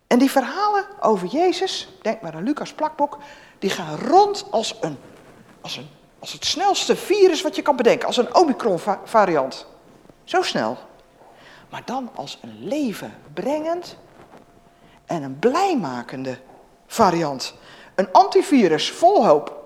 En 0.07 0.19
die 0.19 0.31
verhalen 0.31 0.85
over 0.99 1.27
Jezus, 1.27 1.89
denk 2.01 2.21
maar 2.21 2.33
aan 2.33 2.43
Lucas 2.43 2.73
plakboek, 2.73 3.17
die 3.59 3.69
gaan 3.69 3.97
rond 3.97 4.45
als, 4.51 4.75
een, 4.81 4.97
als, 5.61 5.77
een, 5.77 5.87
als 6.19 6.31
het 6.31 6.45
snelste 6.45 6.95
virus 6.95 7.41
wat 7.41 7.55
je 7.55 7.61
kan 7.61 7.75
bedenken. 7.75 8.07
Als 8.07 8.17
een 8.17 8.35
Omicron 8.35 8.79
va- 8.79 9.01
variant. 9.03 9.65
Zo 10.23 10.41
snel. 10.41 10.77
Maar 11.69 11.81
dan 11.85 12.09
als 12.15 12.39
een 12.41 12.57
leven 12.67 13.13
brengend 13.33 13.97
en 15.05 15.23
een 15.23 15.39
blijmakende 15.39 16.37
variant. 16.87 17.53
Een 17.95 18.11
antivirus 18.11 18.91
vol 18.91 19.25
hoop. 19.25 19.57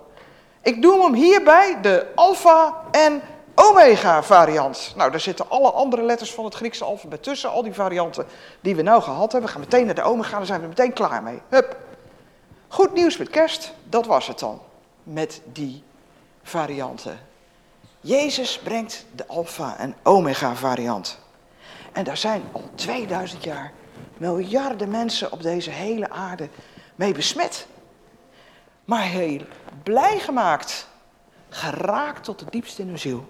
Ik 0.62 0.78
noem 0.78 1.02
hem 1.02 1.14
hierbij 1.14 1.78
de 1.82 2.08
alpha 2.16 2.82
en 2.92 3.22
omega 3.56 4.24
variant. 4.24 4.94
Nou, 4.96 5.12
daar 5.12 5.20
zitten 5.20 5.50
alle 5.50 5.72
andere 5.72 6.04
letters 6.04 6.34
van 6.34 6.46
het 6.46 6.54
Griekse 6.56 6.84
alfabet 6.84 7.24
tussen. 7.24 7.50
Al 7.52 7.64
die 7.64 7.74
varianten 7.74 8.26
die 8.62 8.76
we 8.76 8.82
nou 8.82 9.02
gehad 9.02 9.32
hebben. 9.32 9.42
We 9.42 9.56
gaan 9.56 9.62
meteen 9.70 9.86
naar 9.86 9.96
de 9.96 10.04
omega, 10.04 10.38
daar 10.38 10.46
zijn 10.46 10.62
we 10.62 10.68
meteen 10.68 10.94
klaar 10.94 11.24
mee. 11.24 11.42
Hup. 11.50 11.78
Goed 12.68 12.94
nieuws 12.94 13.18
met 13.18 13.30
kerst, 13.30 13.74
dat 13.84 14.06
was 14.06 14.28
het 14.28 14.40
dan. 14.40 14.62
Met 15.04 15.42
die 15.46 15.84
varianten. 16.44 17.20
Jezus 18.02 18.60
brengt 18.60 19.06
de 19.16 19.28
alpha 19.28 19.78
en 19.78 19.96
omega 20.04 20.56
variant. 20.56 21.20
En 21.92 22.04
daar 22.04 22.18
zijn 22.18 22.44
al 22.52 22.70
2000 22.76 23.44
jaar 23.44 23.72
miljarden 24.18 24.90
mensen 24.90 25.32
op 25.32 25.42
deze 25.42 25.70
hele 25.70 26.10
aarde 26.10 26.50
mee 26.96 27.14
besmet. 27.14 27.68
Maar 28.86 29.04
heel 29.04 29.42
blij 29.84 30.20
gemaakt. 30.20 30.88
Geraakt 31.50 32.24
tot 32.24 32.40
het 32.40 32.52
diepst 32.52 32.80
in 32.80 32.88
hun 32.88 33.00
ziel. 33.00 33.26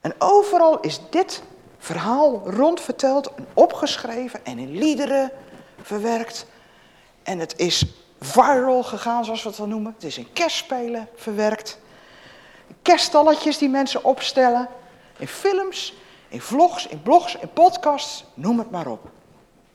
En 0.00 0.14
overal 0.18 0.80
is 0.80 1.00
dit 1.10 1.42
verhaal 1.78 2.50
rondverteld 2.50 3.34
en 3.34 3.46
opgeschreven 3.54 4.44
en 4.44 4.58
in 4.58 4.78
liederen 4.78 5.30
verwerkt. 5.82 6.46
En 7.22 7.38
het 7.38 7.58
is 7.58 7.86
viral 8.20 8.82
gegaan, 8.82 9.24
zoals 9.24 9.42
we 9.42 9.48
het 9.48 9.58
wel 9.58 9.66
noemen. 9.66 9.92
Het 9.94 10.04
is 10.04 10.18
in 10.18 10.32
kerstspelen 10.32 11.08
verwerkt. 11.14 11.78
Kerststalletjes 12.82 13.58
die 13.58 13.68
mensen 13.68 14.04
opstellen. 14.04 14.68
In 15.18 15.28
films, 15.28 15.94
in 16.28 16.40
vlogs, 16.40 16.86
in 16.86 17.02
blogs, 17.02 17.36
in 17.36 17.52
podcasts, 17.52 18.24
noem 18.34 18.58
het 18.58 18.70
maar 18.70 18.86
op. 18.86 19.10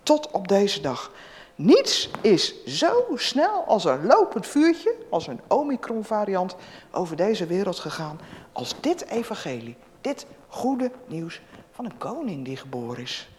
Tot 0.03 0.31
op 0.31 0.47
deze 0.47 0.81
dag. 0.81 1.11
Niets 1.55 2.09
is 2.21 2.65
zo 2.65 3.05
snel 3.15 3.63
als 3.63 3.85
een 3.85 4.05
lopend 4.05 4.47
vuurtje, 4.47 4.95
als 5.09 5.27
een 5.27 5.41
Omicron-variant, 5.47 6.55
over 6.91 7.15
deze 7.15 7.45
wereld 7.45 7.79
gegaan 7.79 8.19
als 8.51 8.75
dit 8.81 9.05
evangelie. 9.09 9.77
Dit 10.01 10.25
goede 10.47 10.91
nieuws 11.07 11.41
van 11.71 11.85
een 11.85 11.97
koning 11.97 12.45
die 12.45 12.57
geboren 12.57 13.03
is. 13.03 13.29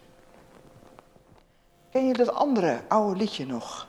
Ken 1.91 2.07
je 2.07 2.13
dat 2.13 2.35
andere 2.35 2.81
oude 2.89 3.17
liedje 3.17 3.47
nog? 3.47 3.89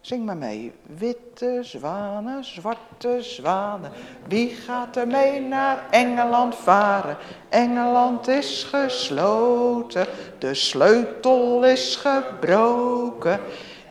Zing 0.00 0.24
maar 0.24 0.36
mee. 0.36 0.72
Witte 0.96 1.58
zwanen, 1.62 2.44
zwarte 2.44 3.22
zwanen. 3.22 3.90
Wie 4.28 4.48
gaat 4.48 4.96
er 4.96 5.06
mee 5.06 5.40
naar 5.40 5.84
Engeland 5.90 6.54
varen? 6.54 7.16
Engeland 7.48 8.28
is 8.28 8.66
gesloten, 8.70 10.06
de 10.38 10.54
sleutel 10.54 11.64
is 11.64 11.96
gebroken. 11.96 13.40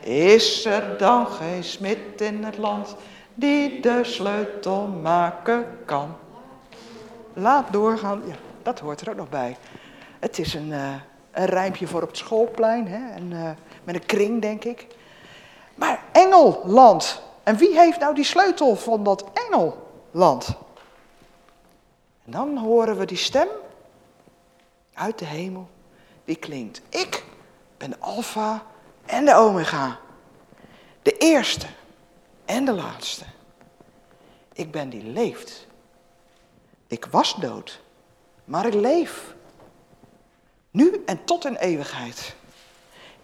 Is 0.03 0.65
er 0.65 0.97
dan 0.97 1.27
geen 1.27 1.63
smid 1.63 2.21
in 2.21 2.43
het 2.43 2.57
land 2.57 2.95
die 3.33 3.79
de 3.79 3.99
sleutel 4.03 4.87
maken 4.87 5.65
kan? 5.85 6.15
Laat 7.33 7.73
doorgaan. 7.73 8.21
Ja, 8.25 8.35
dat 8.61 8.79
hoort 8.79 9.01
er 9.01 9.09
ook 9.09 9.15
nog 9.15 9.29
bij. 9.29 9.57
Het 10.19 10.39
is 10.39 10.53
een, 10.53 10.69
uh, 10.69 10.93
een 11.31 11.45
rijmpje 11.45 11.87
voor 11.87 12.01
op 12.01 12.07
het 12.07 12.17
schoolplein. 12.17 12.87
Hè? 12.87 13.13
En, 13.13 13.31
uh, 13.31 13.49
met 13.83 13.95
een 13.95 14.05
kring, 14.05 14.41
denk 14.41 14.63
ik. 14.63 14.87
Maar 15.79 16.03
Engeland. 16.11 17.21
En 17.43 17.57
wie 17.57 17.79
heeft 17.79 17.99
nou 17.99 18.15
die 18.15 18.23
sleutel 18.23 18.75
van 18.75 19.03
dat 19.03 19.25
Engeland? 19.33 20.47
En 22.25 22.31
dan 22.31 22.57
horen 22.57 22.97
we 22.97 23.05
die 23.05 23.17
stem 23.17 23.47
uit 24.93 25.19
de 25.19 25.25
hemel. 25.25 25.69
Die 26.25 26.35
klinkt. 26.35 26.81
Ik 26.89 27.23
ben 27.77 27.89
de 27.89 27.99
alfa 27.99 28.63
en 29.05 29.25
de 29.25 29.35
omega. 29.35 29.99
De 31.01 31.17
eerste 31.17 31.67
en 32.45 32.65
de 32.65 32.71
laatste. 32.73 33.25
Ik 34.53 34.71
ben 34.71 34.89
die 34.89 35.03
leeft. 35.03 35.67
Ik 36.87 37.05
was 37.05 37.35
dood, 37.35 37.81
maar 38.45 38.65
ik 38.65 38.73
leef. 38.73 39.35
Nu 40.71 41.03
en 41.05 41.23
tot 41.23 41.45
in 41.45 41.55
eeuwigheid. 41.55 42.35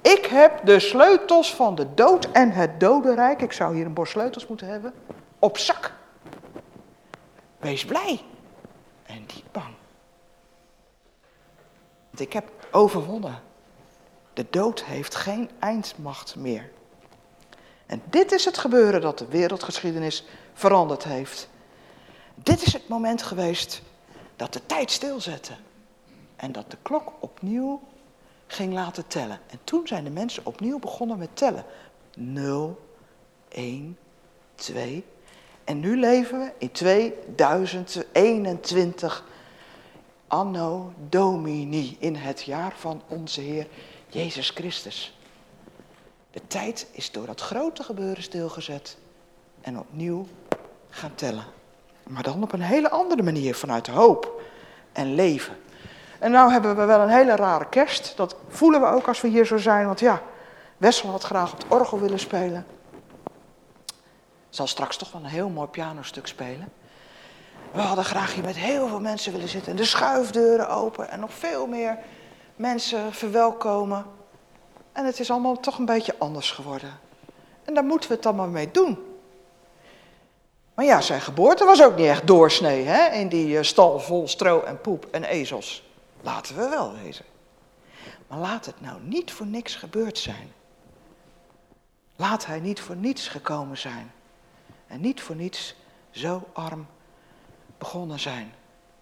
Ik 0.05 0.25
heb 0.25 0.65
de 0.65 0.79
sleutels 0.79 1.55
van 1.55 1.75
de 1.75 1.93
dood 1.93 2.31
en 2.31 2.51
het 2.51 2.79
dodenrijk, 2.79 3.41
ik 3.41 3.51
zou 3.51 3.75
hier 3.75 3.85
een 3.85 3.93
bos 3.93 4.09
sleutels 4.09 4.47
moeten 4.47 4.67
hebben, 4.67 4.93
op 5.39 5.57
zak. 5.57 5.93
Wees 7.57 7.85
blij 7.85 8.21
en 9.05 9.19
niet 9.19 9.51
bang. 9.51 9.73
Want 12.09 12.19
ik 12.19 12.33
heb 12.33 12.51
overwonnen. 12.71 13.41
De 14.33 14.45
dood 14.49 14.83
heeft 14.83 15.15
geen 15.15 15.49
eindmacht 15.59 16.35
meer. 16.35 16.71
En 17.85 18.01
dit 18.09 18.31
is 18.31 18.45
het 18.45 18.57
gebeuren 18.57 19.01
dat 19.01 19.17
de 19.17 19.27
wereldgeschiedenis 19.27 20.25
veranderd 20.53 21.03
heeft. 21.03 21.49
Dit 22.35 22.61
is 22.61 22.73
het 22.73 22.87
moment 22.87 23.21
geweest 23.21 23.81
dat 24.35 24.53
de 24.53 24.65
tijd 24.65 24.91
stilzette. 24.91 25.53
En 26.35 26.51
dat 26.51 26.71
de 26.71 26.77
klok 26.81 27.11
opnieuw 27.19 27.81
ging 28.47 28.73
laten 28.73 29.07
tellen. 29.07 29.39
En 29.47 29.59
toen 29.63 29.87
zijn 29.87 30.03
de 30.03 30.09
mensen 30.09 30.45
opnieuw 30.45 30.79
begonnen 30.79 31.17
met 31.17 31.29
tellen. 31.33 31.65
0, 32.15 32.79
1, 33.47 33.97
2. 34.55 35.05
En 35.63 35.79
nu 35.79 35.99
leven 35.99 36.39
we 36.39 36.51
in 36.57 36.71
2021 36.71 39.25
anno 40.27 40.93
domini, 41.09 41.95
in 41.99 42.15
het 42.15 42.41
jaar 42.41 42.73
van 42.77 43.01
onze 43.07 43.41
Heer 43.41 43.67
Jezus 44.07 44.49
Christus. 44.49 45.17
De 46.31 46.41
tijd 46.47 46.87
is 46.91 47.11
door 47.11 47.25
dat 47.25 47.41
grote 47.41 47.83
gebeuren 47.83 48.23
stilgezet 48.23 48.97
en 49.61 49.79
opnieuw 49.79 50.27
gaan 50.89 51.15
tellen. 51.15 51.45
Maar 52.03 52.23
dan 52.23 52.43
op 52.43 52.53
een 52.53 52.61
hele 52.61 52.89
andere 52.89 53.23
manier, 53.23 53.55
vanuit 53.55 53.87
hoop 53.87 54.41
en 54.91 55.15
leven. 55.15 55.57
En 56.25 56.31
nou 56.31 56.51
hebben 56.51 56.75
we 56.75 56.85
wel 56.85 56.99
een 56.99 57.09
hele 57.09 57.35
rare 57.35 57.69
kerst. 57.69 58.13
Dat 58.15 58.35
voelen 58.47 58.81
we 58.81 58.87
ook 58.87 59.07
als 59.07 59.21
we 59.21 59.27
hier 59.27 59.45
zo 59.45 59.57
zijn. 59.57 59.85
Want 59.85 59.99
ja, 59.99 60.21
Wessel 60.77 61.09
had 61.09 61.23
graag 61.23 61.51
op 61.51 61.57
het 61.57 61.67
orgel 61.67 61.99
willen 61.99 62.19
spelen. 62.19 62.65
Zal 64.49 64.67
straks 64.67 64.97
toch 64.97 65.11
wel 65.11 65.21
een 65.21 65.27
heel 65.27 65.49
mooi 65.49 65.67
pianostuk 65.67 66.27
spelen. 66.27 66.71
We 67.71 67.81
hadden 67.81 68.05
graag 68.05 68.33
hier 68.33 68.43
met 68.43 68.55
heel 68.55 68.87
veel 68.87 68.99
mensen 68.99 69.31
willen 69.31 69.47
zitten. 69.47 69.71
En 69.71 69.77
de 69.77 69.85
schuifdeuren 69.85 70.69
open 70.69 71.09
en 71.09 71.19
nog 71.19 71.33
veel 71.33 71.67
meer 71.67 71.97
mensen 72.55 73.13
verwelkomen. 73.13 74.05
En 74.91 75.05
het 75.05 75.19
is 75.19 75.31
allemaal 75.31 75.59
toch 75.59 75.77
een 75.77 75.85
beetje 75.85 76.15
anders 76.17 76.51
geworden. 76.51 76.99
En 77.63 77.73
daar 77.73 77.85
moeten 77.85 78.09
we 78.09 78.15
het 78.15 78.23
dan 78.23 78.35
maar 78.35 78.49
mee 78.49 78.71
doen. 78.71 79.17
Maar 80.73 80.85
ja, 80.85 81.01
zijn 81.01 81.21
geboorte 81.21 81.65
was 81.65 81.83
ook 81.83 81.95
niet 81.95 82.07
echt 82.07 82.27
doorsnee, 82.27 82.83
hè? 82.83 83.13
In 83.13 83.29
die 83.29 83.63
stal 83.63 83.99
vol 83.99 84.27
stro 84.27 84.61
en 84.61 84.81
poep 84.81 85.07
en 85.11 85.23
ezels. 85.23 85.84
Laten 86.25 86.55
we 86.55 86.69
wel 86.69 86.93
wezen. 86.93 87.25
Maar 88.27 88.39
laat 88.39 88.65
het 88.65 88.81
nou 88.81 89.01
niet 89.01 89.31
voor 89.31 89.45
niks 89.45 89.75
gebeurd 89.75 90.17
zijn. 90.17 90.51
Laat 92.15 92.45
hij 92.45 92.59
niet 92.59 92.79
voor 92.79 92.95
niets 92.95 93.27
gekomen 93.27 93.77
zijn. 93.77 94.11
En 94.87 95.01
niet 95.01 95.21
voor 95.21 95.35
niets 95.35 95.75
zo 96.09 96.49
arm 96.53 96.87
begonnen 97.77 98.19
zijn. 98.19 98.53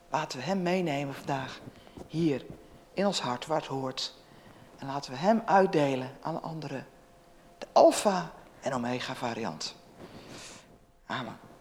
Laten 0.09 0.39
we 0.39 0.45
hem 0.45 0.61
meenemen 0.61 1.13
vandaag 1.15 1.59
hier 2.07 2.45
in 2.93 3.05
ons 3.05 3.21
hart 3.21 3.45
waar 3.45 3.59
het 3.59 3.67
hoort. 3.67 4.13
En 4.77 4.87
laten 4.87 5.11
we 5.11 5.17
hem 5.17 5.41
uitdelen 5.45 6.17
aan 6.21 6.41
anderen. 6.41 6.87
De 7.57 7.67
alfa 7.71 8.31
en 8.61 8.73
omega 8.73 9.15
variant. 9.15 9.75
Amen. 11.05 11.52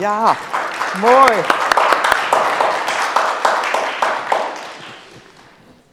Ja, 0.00 0.36
mooi. 1.00 1.40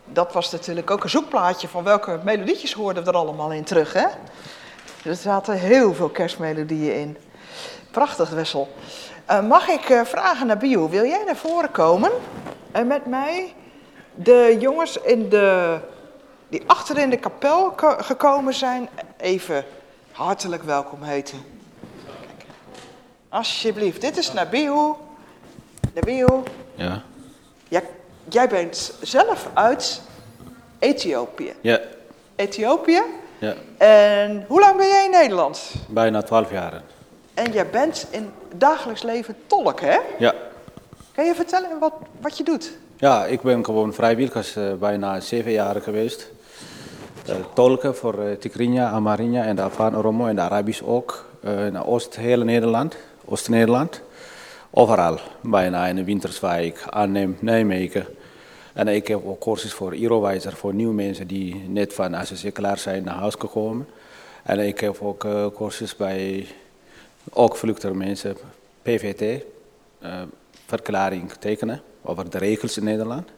Dat 0.05 0.33
was 0.33 0.51
natuurlijk 0.51 0.91
ook 0.91 1.03
een 1.03 1.09
zoekplaatje 1.09 1.67
van 1.67 1.83
welke 1.83 2.19
melodietjes 2.23 2.73
hoorden 2.73 3.03
we 3.03 3.09
er 3.09 3.15
allemaal 3.15 3.51
in 3.51 3.63
terug, 3.63 3.93
hè? 3.93 4.05
Er 5.03 5.15
zaten 5.15 5.53
heel 5.53 5.93
veel 5.93 6.09
kerstmelodieën 6.09 6.95
in. 6.95 7.17
Prachtig, 7.91 8.29
Wessel. 8.29 8.73
Eh, 9.25 9.41
mag 9.47 9.67
ik 9.67 9.89
eh, 9.89 10.01
vragen 10.03 10.47
naar 10.47 10.57
Bio, 10.57 10.89
wil 10.89 11.05
jij 11.05 11.23
naar 11.25 11.35
voren 11.35 11.71
komen 11.71 12.11
en 12.71 12.87
met 12.87 13.05
mij 13.05 13.53
de 14.15 14.57
jongens 14.59 14.97
in 14.97 15.29
de, 15.29 15.77
die 16.49 16.63
achter 16.67 16.97
in 16.97 17.09
de 17.09 17.17
kapel 17.17 17.71
ko- 17.71 17.97
gekomen 17.99 18.53
zijn 18.53 18.89
even 19.17 19.65
hartelijk 20.11 20.63
welkom 20.63 21.03
heten? 21.03 21.56
Alsjeblieft, 23.37 24.01
dit 24.01 24.17
is 24.17 24.33
Nabihu. 24.33 24.93
Nabihu, 25.93 26.25
Ja. 26.75 27.03
jij, 27.67 27.83
jij 28.29 28.47
bent 28.47 28.93
zelf 29.01 29.49
uit 29.53 30.01
Ethiopië. 30.79 31.53
Ja. 31.61 31.79
Ethiopië? 32.35 33.01
Ja. 33.39 33.53
En 33.77 34.45
hoe 34.47 34.59
lang 34.59 34.77
ben 34.77 34.87
jij 34.87 35.05
in 35.05 35.11
Nederland? 35.11 35.73
Bijna 35.89 36.21
12 36.21 36.51
jaar. 36.51 36.81
En 37.33 37.51
jij 37.51 37.69
bent 37.69 38.07
in 38.09 38.31
dagelijks 38.55 39.03
leven 39.03 39.35
tolk, 39.47 39.81
hè? 39.81 39.97
Ja. 40.19 40.33
Kan 41.11 41.25
je 41.25 41.35
vertellen 41.35 41.79
wat, 41.79 41.93
wat 42.21 42.37
je 42.37 42.43
doet? 42.43 42.71
Ja, 42.95 43.25
ik 43.25 43.41
ben 43.41 43.65
gewoon 43.65 43.93
vrijwilligers 43.93 44.55
eh, 44.55 44.73
bijna 44.73 45.19
zeven 45.19 45.51
jaar 45.51 45.81
geweest. 45.81 46.31
Eh, 47.27 47.35
tolken 47.53 47.95
voor 47.95 48.23
eh 48.23 48.35
Tigrinya, 48.37 48.89
Amarinja 48.89 49.43
en 49.43 49.55
de 49.55 49.61
Afaan 49.61 49.97
Oromo 49.97 50.27
en 50.27 50.35
de 50.35 50.41
Arabisch 50.41 50.81
ook. 50.83 51.25
Eh, 51.43 51.65
in 51.65 51.83
Oost, 51.83 52.15
heel 52.15 52.43
Nederland, 52.43 52.95
Oost-Nederland. 53.29 54.01
Overal, 54.69 55.19
bijna 55.41 55.85
in 55.85 56.05
Winterswijk, 56.05 56.85
Arnhem, 56.89 57.37
Nijmegen. 57.39 58.05
En 58.73 58.87
ik 58.87 59.07
heb 59.07 59.25
ook 59.25 59.39
cursus 59.39 59.73
voor 59.73 59.95
Irowijzer 59.95 60.53
voor 60.53 60.73
nieuwe 60.73 60.93
mensen 60.93 61.27
die 61.27 61.55
net 61.67 61.93
van 61.93 62.13
ACC 62.13 62.53
klaar 62.53 62.77
zijn 62.77 63.03
naar 63.03 63.15
huis 63.15 63.35
gekomen. 63.39 63.87
En 64.43 64.59
ik 64.59 64.79
heb 64.79 64.97
ook 65.01 65.27
cursus 65.55 65.95
bij 65.95 66.47
ook 67.29 67.57
mensen, 67.93 68.37
PVT, 68.81 69.43
eh, 69.99 70.21
verklaring 70.65 71.31
tekenen 71.31 71.81
over 72.01 72.29
de 72.29 72.37
regels 72.37 72.77
in 72.77 72.83
Nederland. 72.83 73.29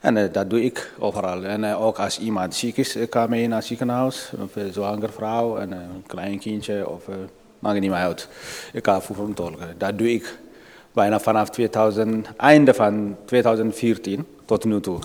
En 0.00 0.16
eh, 0.16 0.32
dat 0.32 0.50
doe 0.50 0.64
ik 0.64 0.92
overal. 0.98 1.44
En 1.44 1.64
ook 1.74 1.98
als 1.98 2.18
iemand 2.18 2.54
ziek 2.54 2.76
is, 2.76 2.96
ga 3.10 3.26
mee 3.26 3.48
naar 3.48 3.58
het 3.58 3.66
ziekenhuis. 3.66 4.32
Een 4.54 4.72
zwangere 4.72 5.12
vrouw 5.12 5.56
en 5.56 5.72
een 5.72 6.04
klein 6.06 6.38
kindje, 6.38 6.88
of 6.88 7.08
uh, 7.08 7.14
maakt 7.64 7.80
niet 7.80 7.90
meer 7.90 8.00
uit. 8.00 8.28
Ik 8.72 8.84
ga 8.84 9.00
voor. 9.00 9.16
Dat 9.76 9.98
doe 9.98 10.12
ik 10.12 10.38
bijna 10.92 11.20
vanaf 11.20 11.50
2000, 11.50 12.28
einde 12.36 12.74
van 12.74 13.16
2014 13.24 14.26
tot 14.44 14.64
nu 14.64 14.80
toe. 14.80 14.98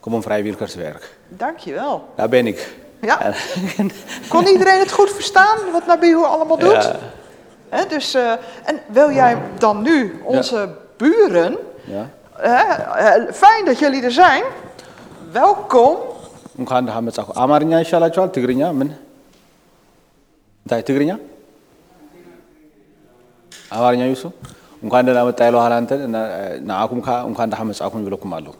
Kom 0.00 0.14
om 0.14 0.22
vrijwilligerswerk. 0.22 1.16
Dankjewel. 1.28 2.08
Daar 2.14 2.28
ben 2.28 2.46
ik. 2.46 2.76
Ja. 3.00 3.32
Kon 4.28 4.46
iedereen 4.46 4.78
het 4.78 4.92
goed 4.92 5.10
verstaan 5.10 5.58
wat 5.72 5.86
Nabihu 5.86 6.24
allemaal 6.24 6.58
doet? 6.58 6.92
Ja. 7.70 7.84
Dus, 7.84 8.14
eh, 8.14 8.32
en 8.64 8.80
wil 8.86 9.10
jij 9.10 9.38
dan 9.58 9.82
nu 9.82 10.20
onze 10.24 10.68
buren... 10.96 11.56
Ja. 11.84 12.10
Eh, 12.36 13.32
fijn 13.32 13.64
dat 13.64 13.78
jullie 13.78 14.02
er 14.02 14.12
zijn. 14.12 14.42
Welkom. 15.32 15.96
We 16.52 16.66
gaan 16.66 16.84
de 16.84 16.90
Hamed 16.90 17.14
zeggen. 17.14 17.34
Amarina, 17.34 17.78
inshallah, 17.78 18.30
Tigrinja. 18.30 18.72
Tigrinya? 20.84 21.18
አማርኛ 23.71 24.01
ይሱ 24.11 24.23
እንኳን 24.83 25.03
ደህና 25.07 25.19
መጣ 25.27 25.39
ይለዋል 25.47 25.73
አንተን 25.77 26.01
እና 26.07 26.17
ንዓኩም 26.69 26.99
ከዓ 27.05 27.17
እንኳን 27.29 27.47
ደህና 27.53 27.67
መጻእኩም 27.71 28.01
ይብለኩም 28.03 28.33
ኣለሁ 28.39 28.53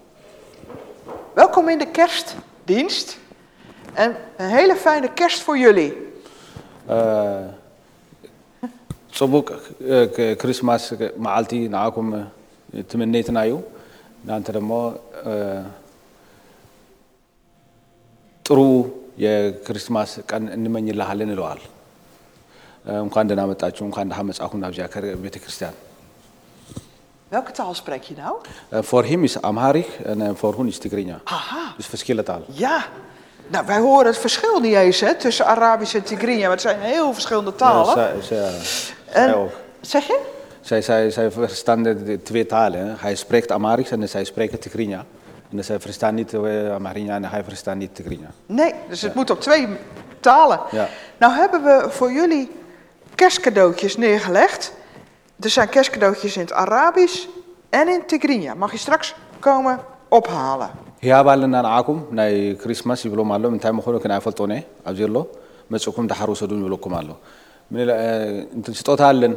Welkom 1.37 1.67
in 1.69 1.79
de 1.79 1.87
kerstdienst. 1.89 3.07
En 3.95 4.09
een 4.37 4.49
hele 4.49 4.75
fijne 4.77 5.07
kerst 5.19 5.41
voor 5.45 5.57
jullie. 5.57 5.91
ፅቡቅ 9.13 9.47
እ፣ 9.87 9.97
ክሪስማስ 10.41 10.83
መዓልቲ 11.25 11.51
ንዓኩም 11.73 12.07
እ፣ 12.13 12.21
ትምኔትና 12.91 13.37
እዩ 13.47 13.53
እናንተ 14.23 14.47
ደሞ 14.57 14.71
እ፣ 15.23 15.33
ጥሩ 18.45 18.59
የክሪስማስ 19.25 20.11
ቀን 20.31 20.43
እንመኝልሃለን 20.55 21.31
ይለዋል 21.33 21.61
እ፣ 21.63 21.69
እንኳን 23.05 23.25
ደህና 23.29 23.43
መጣችሁ 23.51 23.83
እንኳን 23.89 24.05
ደህና 24.11 24.25
መጻእኩም 24.29 24.61
ናብዚያ 24.65 24.85
ቤተ 25.25 25.37
ክርስቲያን 25.45 25.75
Welke 27.35 27.51
taal 27.51 27.73
spreek 27.73 28.03
je 28.09 28.15
nou? 28.23 28.33
Uh, 28.73 28.81
voor 28.89 29.03
hem 29.11 29.23
is 29.23 29.41
Amharisch 29.41 29.93
en 30.05 30.19
uh, 30.21 30.29
voor 30.35 30.51
hun 30.57 30.67
is 30.67 30.77
Tigrinya. 30.77 31.19
Aha. 31.23 31.73
Dus 31.77 31.87
verschillende 31.93 32.25
taal. 32.31 32.41
Ja. 32.65 32.85
Nou, 33.47 33.65
wij 33.65 33.79
horen 33.79 34.05
het 34.05 34.17
verschil 34.17 34.59
niet 34.59 34.75
eens 34.75 34.99
hè, 34.99 35.15
tussen 35.15 35.45
Arabisch 35.45 35.95
en 35.95 36.03
Tigrinya, 36.03 36.41
maar 36.41 36.51
het 36.51 36.61
zijn 36.61 36.79
heel 36.79 37.13
verschillende 37.13 37.55
talen. 37.55 37.93
zij, 37.93 38.11
zij, 38.21 38.37
En- 38.47 39.29
zij 39.29 39.33
ook. 39.33 39.51
Zeg 39.81 40.03
je? 40.07 40.19
Zij, 40.61 40.81
zij, 40.81 41.09
zij 41.09 41.31
verstaan 41.31 41.83
de, 41.83 42.03
de 42.03 42.21
twee 42.21 42.45
talen. 42.45 42.79
hè. 42.87 42.93
Hij 42.97 43.15
spreekt 43.15 43.51
Amharisch 43.51 43.91
en 43.91 44.09
zij 44.09 44.23
spreken 44.23 44.59
Tigrinya. 44.59 45.05
En 45.51 45.63
zij 45.63 45.79
verstaan 45.79 46.15
niet 46.15 46.33
uh, 46.33 46.73
Amharinya 46.73 47.15
en 47.15 47.25
hij 47.25 47.43
verstaat 47.43 47.75
niet 47.75 47.95
Tigrinya. 47.95 48.29
Nee, 48.45 48.73
dus 48.89 49.01
het 49.01 49.13
moet 49.15 49.29
op 49.29 49.39
twee 49.41 49.67
talen. 50.19 50.59
Ja. 50.71 50.87
Nou 51.17 51.33
hebben 51.33 51.63
we 51.63 51.89
voor 51.89 52.11
jullie 52.11 52.51
kerstcadeautjes 53.17 53.95
neergelegd. 53.97 54.61
Er 55.39 55.49
zijn 55.49 55.69
kerstcadeautjes 55.69 56.35
in 56.35 56.41
het 56.41 56.53
Arabisch 56.53 57.17
en 57.69 57.87
in 57.87 58.01
Tigrinya. 58.05 58.53
Mag 58.55 58.71
je 58.71 58.77
straks 58.77 59.07
komen 59.39 59.77
ophalen. 60.09 60.71
ህያብ 61.05 61.27
ኣለና 61.31 61.55
ንዓኩም 61.65 61.97
ናይ 62.17 62.31
ክሪስማስ 62.61 62.99
ይብሎም 63.05 63.29
ኣሎ 63.35 63.43
እንታይ 63.53 63.71
ምኮኑ 63.77 63.95
ክናይፈልጦ 64.03 64.39
ነ 64.51 64.53
ኣብዚ 64.89 64.99
ኣሎ 65.07 65.15
መፅኩም 65.73 66.05
ዳሓር 66.11 66.29
ውሰዱ 66.33 66.51
ይብለኩም 66.61 66.93
ኣሎ 66.99 67.09
ምን 67.71 67.79
ኢለ- 67.83 67.97
እ፣ 68.03 68.07
እንትን 68.57 68.73
ስጦታ 68.79 69.01
አለን 69.11 69.33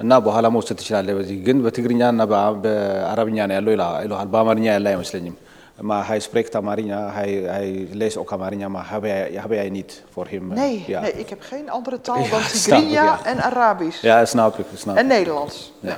እና 0.00 0.12
በኋላ 0.26 0.46
መውሰድ 0.56 0.76
ትችላለህ 0.80 1.14
በዚህ 1.18 1.36
ግን 1.46 1.56
በትግርኛ 1.64 2.02
እና 2.14 2.22
በአ- 2.32 2.54
በአረብኛ 2.64 3.38
ነው 3.50 3.54
ያለው 3.58 3.72
ይላ- 3.76 3.98
ይለዋል 4.04 4.28
በአማርኛ 4.34 4.66
ያለ 4.76 4.86
አይመስለኝም 4.92 5.34
Maar 5.81 6.07
hij 6.07 6.19
spreekt 6.19 6.51
Tamarinja, 6.51 7.11
hij, 7.11 7.31
hij 7.31 7.87
leest 7.91 8.17
ook 8.17 8.29
Tamarinja, 8.29 8.67
maar 8.67 8.89
heb 8.89 9.03
jij, 9.03 9.41
jij 9.49 9.69
niet 9.69 10.03
voor 10.11 10.27
hem? 10.29 10.51
Eh, 10.51 10.57
nee, 10.57 10.83
ja. 10.87 11.01
nee, 11.01 11.13
ik 11.13 11.29
heb 11.29 11.41
geen 11.41 11.69
andere 11.69 12.01
taal 12.01 12.29
dan 12.29 12.41
Tigrinya 12.51 13.25
en 13.25 13.41
Arabisch. 13.41 14.01
Ja, 14.01 14.25
snap 14.25 14.59
ik. 14.59 14.65
Snap 14.75 14.95
en 14.95 15.07
Nederlands. 15.07 15.73
Ja. 15.79 15.97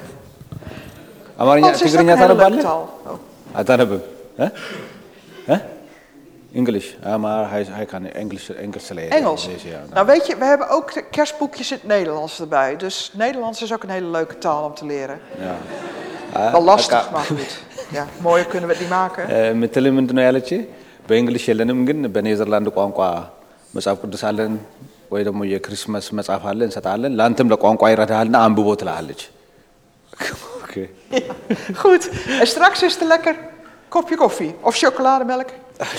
Amarinja, 1.35 1.71
Tigrinya, 1.71 2.15
Taraballe? 2.15 2.85
Dat 3.51 3.67
hebben 3.67 4.03
we. 4.35 4.51
Hè? 5.45 5.57
Engels, 6.53 6.95
ja, 7.03 7.17
maar 7.17 7.49
hij, 7.49 7.65
hij 7.69 7.85
kan 7.85 8.05
Engels, 8.05 8.49
Engels 8.49 8.89
leren. 8.89 9.17
Engels. 9.17 9.47
Nou. 9.47 9.57
nou. 9.93 10.05
weet 10.05 10.27
je, 10.27 10.37
we 10.37 10.45
hebben 10.45 10.69
ook 10.69 11.03
kerstboekjes 11.11 11.71
in 11.71 11.77
het 11.77 11.87
Nederlands 11.87 12.39
erbij. 12.39 12.77
Dus 12.77 13.11
Nederlands 13.13 13.61
is 13.61 13.73
ook 13.73 13.83
een 13.83 13.89
hele 13.89 14.07
leuke 14.07 14.37
taal 14.37 14.65
om 14.65 14.73
te 14.73 14.85
leren. 14.85 15.19
Ja. 15.39 15.55
Wel 16.33 16.59
ah, 16.59 16.63
lastig, 16.63 17.11
maar 17.11 17.23
goed. 17.23 17.59
Ja, 17.93 18.03
mooier 18.25 18.45
kunnen 18.51 18.67
we 18.69 18.73
het 18.75 18.81
niet 18.83 18.93
maken. 18.99 19.23
ምንድን 19.97 20.15
ነው 20.17 20.23
ያለች 20.27 20.49
በእንግሊሽ 21.09 21.43
የለንም 21.49 21.79
ግን 21.87 21.97
በኔዘርላንድ 22.15 22.67
ቋንቋ 22.77 22.99
መጽሐፍ 23.75 23.97
ቅዱስ 24.03 24.21
አለን 24.29 24.53
ወይ 25.13 25.21
ደግሞ 25.27 25.41
የክሪስማስ 25.53 26.05
መጽሐፍ 26.19 26.43
አለን 26.51 26.65
እንሰጣለን 26.69 27.15
ለአንተም 27.19 27.49
ለቋንቋ 27.53 27.83
ይረዳሃልና 27.93 28.37
አንብቦ 28.47 28.69
Goed, 31.81 32.03
en 32.41 32.47
straks 32.53 32.79
is 32.87 32.95
er 33.01 33.07
lekker 33.13 33.35
kopje 33.93 34.15
koffie 34.23 34.51
of 34.69 34.73
chocolademelk. 34.81 35.49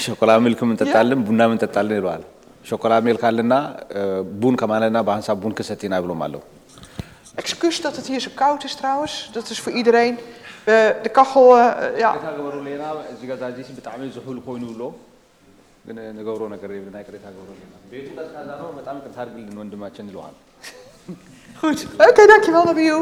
ሾኮላ 0.04 0.30
ሚልክም 0.44 0.68
እንጠጣለን 0.72 1.20
ቡናም 1.28 1.52
እንጠጣለን 1.54 1.96
ይለዋል 1.98 2.22
ሾኮላ 2.70 2.92
ሚልክ 3.06 3.22
አለና 3.28 3.54
ቡን 4.42 4.54
ከማለና 4.60 4.96
በሀንሳብ 5.06 5.36
ቡን 5.44 5.54
ክሰቲና 5.58 5.94
ብሎም 6.04 6.20
አለው 6.26 6.42
Excuus 7.42 7.76
dat 7.84 7.96
het 7.98 8.06
hier 8.06 8.20
zo 8.20 8.30
koud 8.42 8.62
is 8.68 8.74
trouwens. 8.80 9.14
Dat 9.32 9.46
is 9.50 9.58
voor 9.62 9.72
iedereen. 9.80 10.14
Eh, 10.65 10.89
de 11.03 11.09
kachel, 11.17 11.47
eh, 11.57 11.97
ja. 12.03 12.09
ገበሩ 12.23 12.55
ሌና 12.67 12.83
እዚ 13.11 13.21
ገዛ 13.31 13.41
እዚ 13.61 13.69
ብጣዕሚ 13.77 14.01
ዝሑል 14.15 14.39
ኮይኑ 14.47 14.63
ብሎ 14.73 14.83
ግን 15.87 15.97
ንገብሮ 16.17 16.41
ነገር 16.53 16.69
የብለ 16.75 16.89
ናይ 16.95 17.03
ቅሬታ 17.07 17.25
ገብሮ 17.35 17.49
ሌና 17.61 17.73
ቤቱ 17.91 18.07
ቀዝቃዛ 18.17 18.49
ነው 18.61 18.67
በጣም 18.79 18.95
ቅርታ 19.03 19.17
አድርግልን 19.23 19.57
ወንድማችን 19.63 20.07
ይለዋል 20.11 20.35
Goed. 21.61 21.79
Oké, 22.09 22.23
dankjewel 22.31 22.63
Nabiel. 22.63 22.99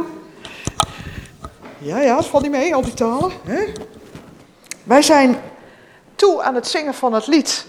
Ja, 1.90 2.00
ja, 2.08 2.16
het 2.18 2.26
valt 2.26 2.44
niet 2.44 2.52
mee, 2.52 2.76
al 2.76 2.82
die 2.82 2.94
talen. 2.94 3.32
Hè? 3.46 3.62
Wij 4.84 5.02
zijn 5.02 5.38
toe 6.16 6.42
aan 6.44 6.56
het 6.56 6.68
zingen 6.68 6.94
van 6.94 7.14
het 7.14 7.28
lied. 7.28 7.68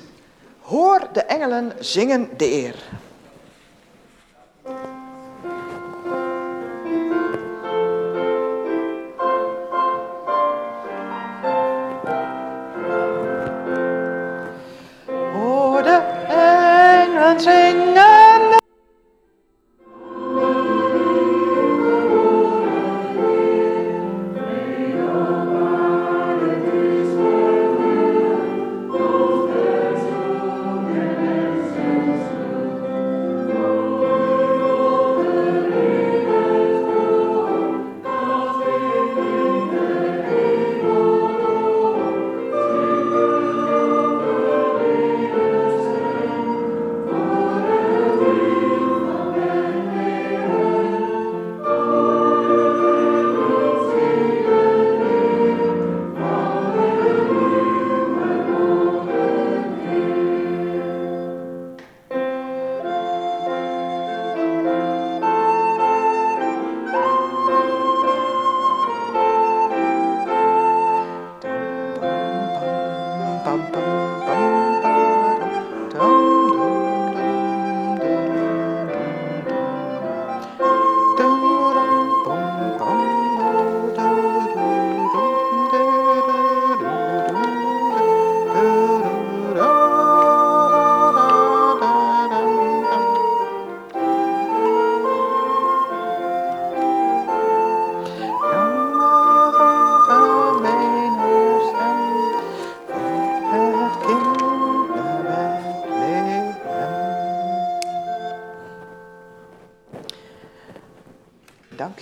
Hoor 0.61 1.01
de 1.13 1.23
engelen 1.23 1.73
zingen 1.79 2.31
de 2.37 2.53
eer. 2.53 2.77
Engelen 17.34 17.93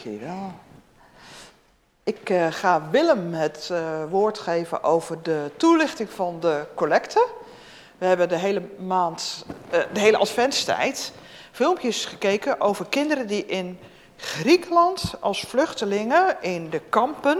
Dank 0.03 0.19
je 0.19 0.25
wel. 0.25 0.51
Ik 2.03 2.29
eh, 2.29 2.47
ga 2.49 2.89
Willem 2.89 3.33
het 3.33 3.69
eh, 3.71 4.03
woord 4.09 4.37
geven 4.37 4.83
over 4.83 5.23
de 5.23 5.51
toelichting 5.57 6.09
van 6.09 6.39
de 6.39 6.65
collecte. 6.75 7.27
We 7.97 8.05
hebben 8.05 8.29
de 8.29 8.37
hele 8.37 8.61
maand, 8.79 9.45
eh, 9.69 9.79
de 9.93 9.99
hele 9.99 10.17
adventstijd, 10.17 11.11
filmpjes 11.51 12.05
gekeken 12.05 12.61
over 12.61 12.85
kinderen 12.85 13.27
die 13.27 13.45
in 13.45 13.79
Griekenland 14.15 15.13
als 15.19 15.41
vluchtelingen 15.41 16.37
in 16.41 16.69
de 16.69 16.81
kampen 16.89 17.39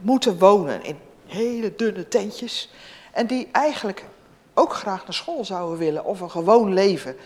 moeten 0.00 0.38
wonen. 0.38 0.84
In 0.84 0.98
hele 1.26 1.74
dunne 1.74 2.08
tentjes. 2.08 2.70
En 3.12 3.26
die 3.26 3.48
eigenlijk 3.52 4.04
ook 4.54 4.72
graag 4.72 5.04
naar 5.04 5.14
school 5.14 5.44
zouden 5.44 5.78
willen 5.78 6.04
of 6.04 6.20
een 6.20 6.30
gewoon 6.30 6.72
leven. 6.72 7.16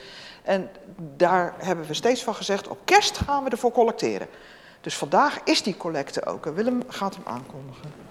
En 0.42 0.70
daar 1.16 1.54
hebben 1.58 1.86
we 1.86 1.94
steeds 1.94 2.22
van 2.22 2.34
gezegd, 2.34 2.68
op 2.68 2.81
gaan 3.00 3.44
we 3.44 3.50
ervoor 3.50 3.72
collecteren. 3.72 4.26
Dus 4.80 4.94
vandaag 4.94 5.38
is 5.44 5.62
die 5.62 5.76
collecte 5.76 6.26
ook. 6.26 6.46
En 6.46 6.54
Willem 6.54 6.82
gaat 6.88 7.14
hem 7.14 7.24
aankondigen. 7.26 8.10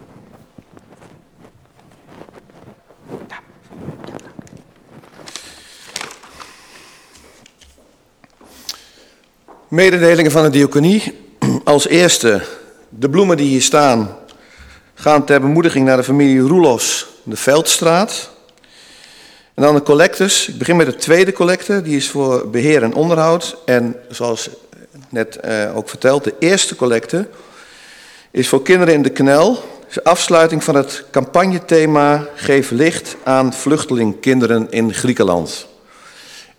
Mededelingen 9.67 10.31
van 10.31 10.43
de 10.43 10.49
diaconie. 10.49 11.19
Als 11.63 11.87
eerste, 11.87 12.41
de 12.89 13.09
bloemen 13.09 13.37
die 13.37 13.47
hier 13.47 13.61
staan 13.61 14.17
gaan 14.93 15.25
ter 15.25 15.41
bemoediging 15.41 15.85
naar 15.85 15.97
de 15.97 16.03
familie 16.03 16.39
Roelofs, 16.39 17.07
de 17.23 17.35
Veldstraat. 17.35 18.29
En 19.53 19.63
dan 19.63 19.75
de 19.75 19.81
collectes. 19.81 20.47
Ik 20.47 20.57
begin 20.57 20.75
met 20.75 20.85
de 20.85 20.95
tweede 20.95 21.33
collecte, 21.33 21.81
die 21.81 21.95
is 21.95 22.09
voor 22.09 22.49
beheer 22.49 22.83
en 22.83 22.93
onderhoud. 22.93 23.57
En 23.65 23.95
zoals 24.09 24.49
net 25.09 25.35
eh, 25.35 25.77
ook 25.77 25.89
verteld, 25.89 26.23
de 26.23 26.33
eerste 26.39 26.75
collecte 26.75 27.27
is 28.31 28.49
voor 28.49 28.61
kinderen 28.61 28.93
in 28.93 29.01
de 29.01 29.09
knel. 29.09 29.63
is 29.87 29.93
de 29.93 30.03
afsluiting 30.03 30.63
van 30.63 30.75
het 30.75 31.05
campagnethema 31.11 32.27
Geef 32.35 32.71
licht 32.71 33.15
aan 33.23 33.53
vluchtelingkinderen 33.53 34.67
in 34.69 34.93
Griekenland. 34.93 35.67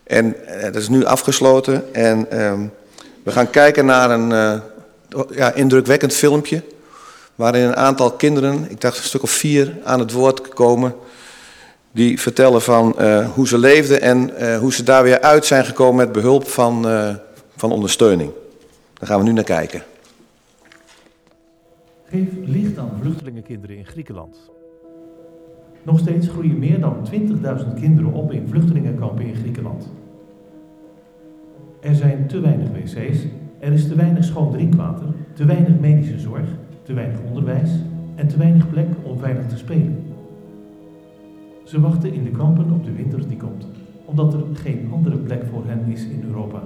En 0.05 0.47
eh, 0.47 0.62
dat 0.62 0.76
is 0.76 0.89
nu 0.89 1.05
afgesloten 1.05 1.95
en 1.95 2.30
ehm, 2.30 2.61
we 3.22 3.33
gaan 3.33 3.51
kijken 3.51 3.85
naar 3.85 4.11
een 4.11 4.33
eh, 4.33 4.61
ja, 5.30 5.53
indrukwekkend 5.53 6.12
filmpje. 6.12 6.62
Waarin 7.35 7.62
een 7.62 7.76
aantal 7.76 8.11
kinderen, 8.11 8.66
ik 8.70 8.80
dacht 8.80 8.99
een 8.99 9.05
stuk 9.05 9.22
of 9.22 9.30
vier, 9.30 9.76
aan 9.85 9.99
het 9.99 10.12
woord 10.12 10.49
komen. 10.49 10.95
Die 11.93 12.20
vertellen 12.20 12.62
van 12.62 12.97
hoe 13.35 13.49
ze 13.49 13.59
leefden 13.59 14.01
en 14.01 14.30
hoe 14.59 14.72
ze 14.72 14.83
daar 14.83 15.03
weer 15.03 15.20
uit 15.20 15.47
zijn 15.47 15.64
gekomen 15.64 15.97
met 15.97 16.12
behulp 16.12 16.49
van, 16.49 16.87
van 17.62 17.72
ondersteuning. 17.72 18.30
Daar 18.94 19.08
gaan 19.08 19.18
we 19.18 19.24
nu 19.24 19.32
naar 19.32 19.44
kijken. 19.44 19.82
Geef 22.04 22.28
licht 22.44 22.78
aan 22.78 22.90
vluchtelingenkinderen 23.00 23.76
in 23.76 23.86
Griekenland. 23.86 24.50
Nog 25.82 25.98
steeds 25.98 26.28
groeien 26.28 26.58
meer 26.58 26.80
dan 26.80 26.96
20.000 27.12 27.74
kinderen 27.80 28.12
op 28.12 28.32
in 28.32 28.48
vluchtelingenkampen 28.48 29.24
in 29.24 29.34
Griekenland. 29.34 29.92
Er 31.80 31.94
zijn 31.94 32.26
te 32.28 32.40
weinig 32.40 32.68
wc's, 32.68 33.26
er 33.58 33.72
is 33.72 33.88
te 33.88 33.94
weinig 33.94 34.24
schoon 34.24 34.52
drinkwater, 34.52 35.06
te 35.34 35.44
weinig 35.44 35.78
medische 35.80 36.18
zorg, 36.18 36.48
te 36.82 36.92
weinig 36.92 37.20
onderwijs 37.28 37.70
en 38.14 38.28
te 38.28 38.36
weinig 38.36 38.70
plek 38.70 38.88
om 39.02 39.18
veilig 39.18 39.46
te 39.46 39.56
spelen. 39.56 40.04
Ze 41.64 41.80
wachten 41.80 42.12
in 42.12 42.24
de 42.24 42.30
kampen 42.30 42.70
op 42.70 42.84
de 42.84 42.92
winter 42.92 43.28
die 43.28 43.36
komt, 43.36 43.66
omdat 44.04 44.34
er 44.34 44.42
geen 44.52 44.88
andere 44.92 45.16
plek 45.16 45.42
voor 45.50 45.66
hen 45.66 45.92
is 45.92 46.04
in 46.04 46.22
Europa. 46.22 46.62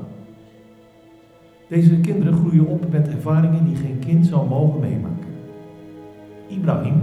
Deze 1.69 2.01
kinderen 2.01 2.35
groeien 2.35 2.67
op 2.67 2.91
met 2.91 3.09
ervaringen 3.09 3.65
die 3.65 3.77
geen 3.77 3.99
kind 3.99 4.27
zou 4.27 4.49
mogen 4.49 4.81
meemaken. 4.81 5.27
Ibrahim 6.49 6.95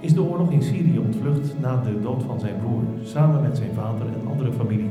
is 0.00 0.14
de 0.14 0.22
oorlog 0.22 0.50
in 0.50 0.62
Syrië 0.62 0.98
ontvlucht 0.98 1.54
na 1.60 1.82
de 1.82 2.00
dood 2.00 2.22
van 2.22 2.40
zijn 2.40 2.54
broer, 2.60 2.82
samen 3.02 3.42
met 3.42 3.56
zijn 3.56 3.72
vader 3.74 4.06
en 4.06 4.30
andere 4.30 4.52
familie. 4.52 4.90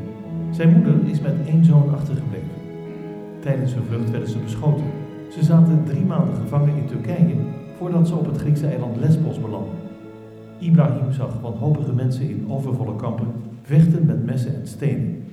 Zijn 0.51 0.73
moeder 0.73 0.93
is 1.05 1.21
met 1.21 1.34
één 1.47 1.65
zoon 1.65 1.93
achtergebleven. 1.93 2.49
Tijdens 3.39 3.73
hun 3.73 3.84
vlucht 3.84 4.11
werden 4.11 4.30
ze 4.30 4.39
beschoten. 4.39 4.86
Ze 5.32 5.43
zaten 5.43 5.84
drie 5.86 6.05
maanden 6.05 6.36
gevangen 6.36 6.76
in 6.76 6.86
Turkije 6.86 7.36
voordat 7.78 8.07
ze 8.07 8.15
op 8.15 8.26
het 8.26 8.38
Griekse 8.38 8.67
eiland 8.67 8.97
Lesbos 8.97 9.41
belanden. 9.41 9.73
Ibrahim 10.59 11.11
zag 11.11 11.41
wanhopige 11.41 11.93
mensen 11.93 12.30
in 12.30 12.45
overvolle 12.49 12.95
kampen 12.95 13.28
vechten 13.61 14.05
met 14.05 14.26
messen 14.26 14.55
en 14.55 14.67
stenen. 14.67 15.23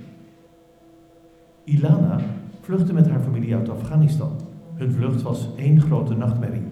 Ilana 1.65 2.21
vluchtte 2.63 2.93
met 2.93 3.09
haar 3.09 3.21
familie 3.21 3.55
uit 3.55 3.69
Afghanistan. 3.69 4.31
Hun 4.75 4.93
vlucht 4.93 5.23
was 5.23 5.49
één 5.57 5.81
grote 5.81 6.15
nachtmerrie. 6.15 6.63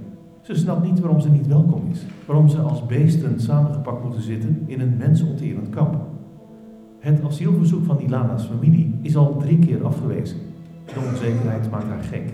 Ze 0.42 0.54
snapt 0.54 0.82
niet 0.82 1.00
waarom 1.00 1.20
ze 1.20 1.30
niet 1.30 1.46
welkom 1.46 1.82
is, 1.90 2.04
waarom 2.26 2.48
ze 2.48 2.58
als 2.58 2.86
beesten 2.86 3.40
samengepakt 3.40 4.02
moeten 4.02 4.22
zitten 4.22 4.62
in 4.66 4.80
een 4.80 4.96
mensonterend 4.96 5.70
kamp. 5.70 5.96
Het 6.98 7.24
asielverzoek 7.24 7.84
van 7.84 8.00
Ilana's 8.00 8.44
familie 8.44 8.98
is 9.02 9.16
al 9.16 9.36
drie 9.36 9.58
keer 9.58 9.84
afgewezen. 9.84 10.38
De 10.84 11.00
onzekerheid 11.10 11.70
maakt 11.70 11.88
haar 11.88 12.02
gek. 12.02 12.32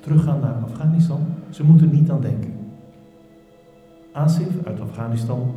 Teruggaan 0.00 0.40
naar 0.40 0.62
Afghanistan, 0.64 1.20
ze 1.50 1.64
moeten 1.64 1.90
niet 1.90 2.10
aan 2.10 2.20
denken. 2.20 2.52
Asif 4.12 4.64
uit 4.64 4.80
Afghanistan 4.80 5.50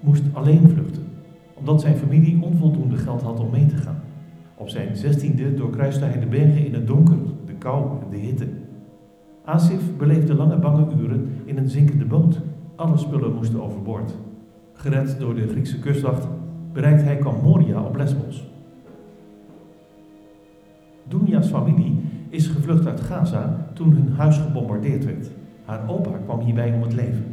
moest 0.00 0.22
alleen 0.32 0.68
vluchten, 0.68 1.06
omdat 1.54 1.80
zijn 1.80 1.96
familie 1.96 2.42
onvoldoende 2.42 2.96
geld 2.96 3.22
had 3.22 3.40
om 3.40 3.50
mee 3.50 3.66
te 3.66 3.76
gaan. 3.76 4.00
Op 4.58 4.68
zijn 4.68 4.96
zestiende 4.96 5.54
doorkruiste 5.54 6.04
hij 6.04 6.20
de 6.20 6.26
bergen 6.26 6.66
in 6.66 6.74
het 6.74 6.86
donker, 6.86 7.16
de 7.46 7.52
kou 7.52 8.02
en 8.02 8.10
de 8.10 8.16
hitte. 8.16 8.46
Asif 9.44 9.96
beleefde 9.96 10.34
lange 10.34 10.56
bange 10.58 10.86
uren 11.00 11.28
in 11.44 11.56
een 11.56 11.68
zinkende 11.68 12.04
boot. 12.04 12.40
Alle 12.76 12.96
spullen 12.96 13.34
moesten 13.34 13.62
overboord. 13.62 14.14
Gered 14.72 15.16
door 15.18 15.34
de 15.34 15.48
Griekse 15.48 15.78
kustwacht 15.78 16.28
bereikt 16.72 17.02
hij 17.02 17.16
Kamp 17.16 17.42
Moria 17.42 17.82
op 17.82 17.96
Lesbos. 17.96 18.50
Dunya's 21.08 21.48
familie 21.48 22.00
is 22.28 22.46
gevlucht 22.46 22.86
uit 22.86 23.00
Gaza 23.00 23.66
toen 23.72 23.92
hun 23.92 24.12
huis 24.16 24.38
gebombardeerd 24.38 25.04
werd. 25.04 25.30
Haar 25.64 25.88
opa 25.88 26.10
kwam 26.24 26.40
hierbij 26.40 26.72
om 26.72 26.82
het 26.82 26.94
leven. 26.94 27.24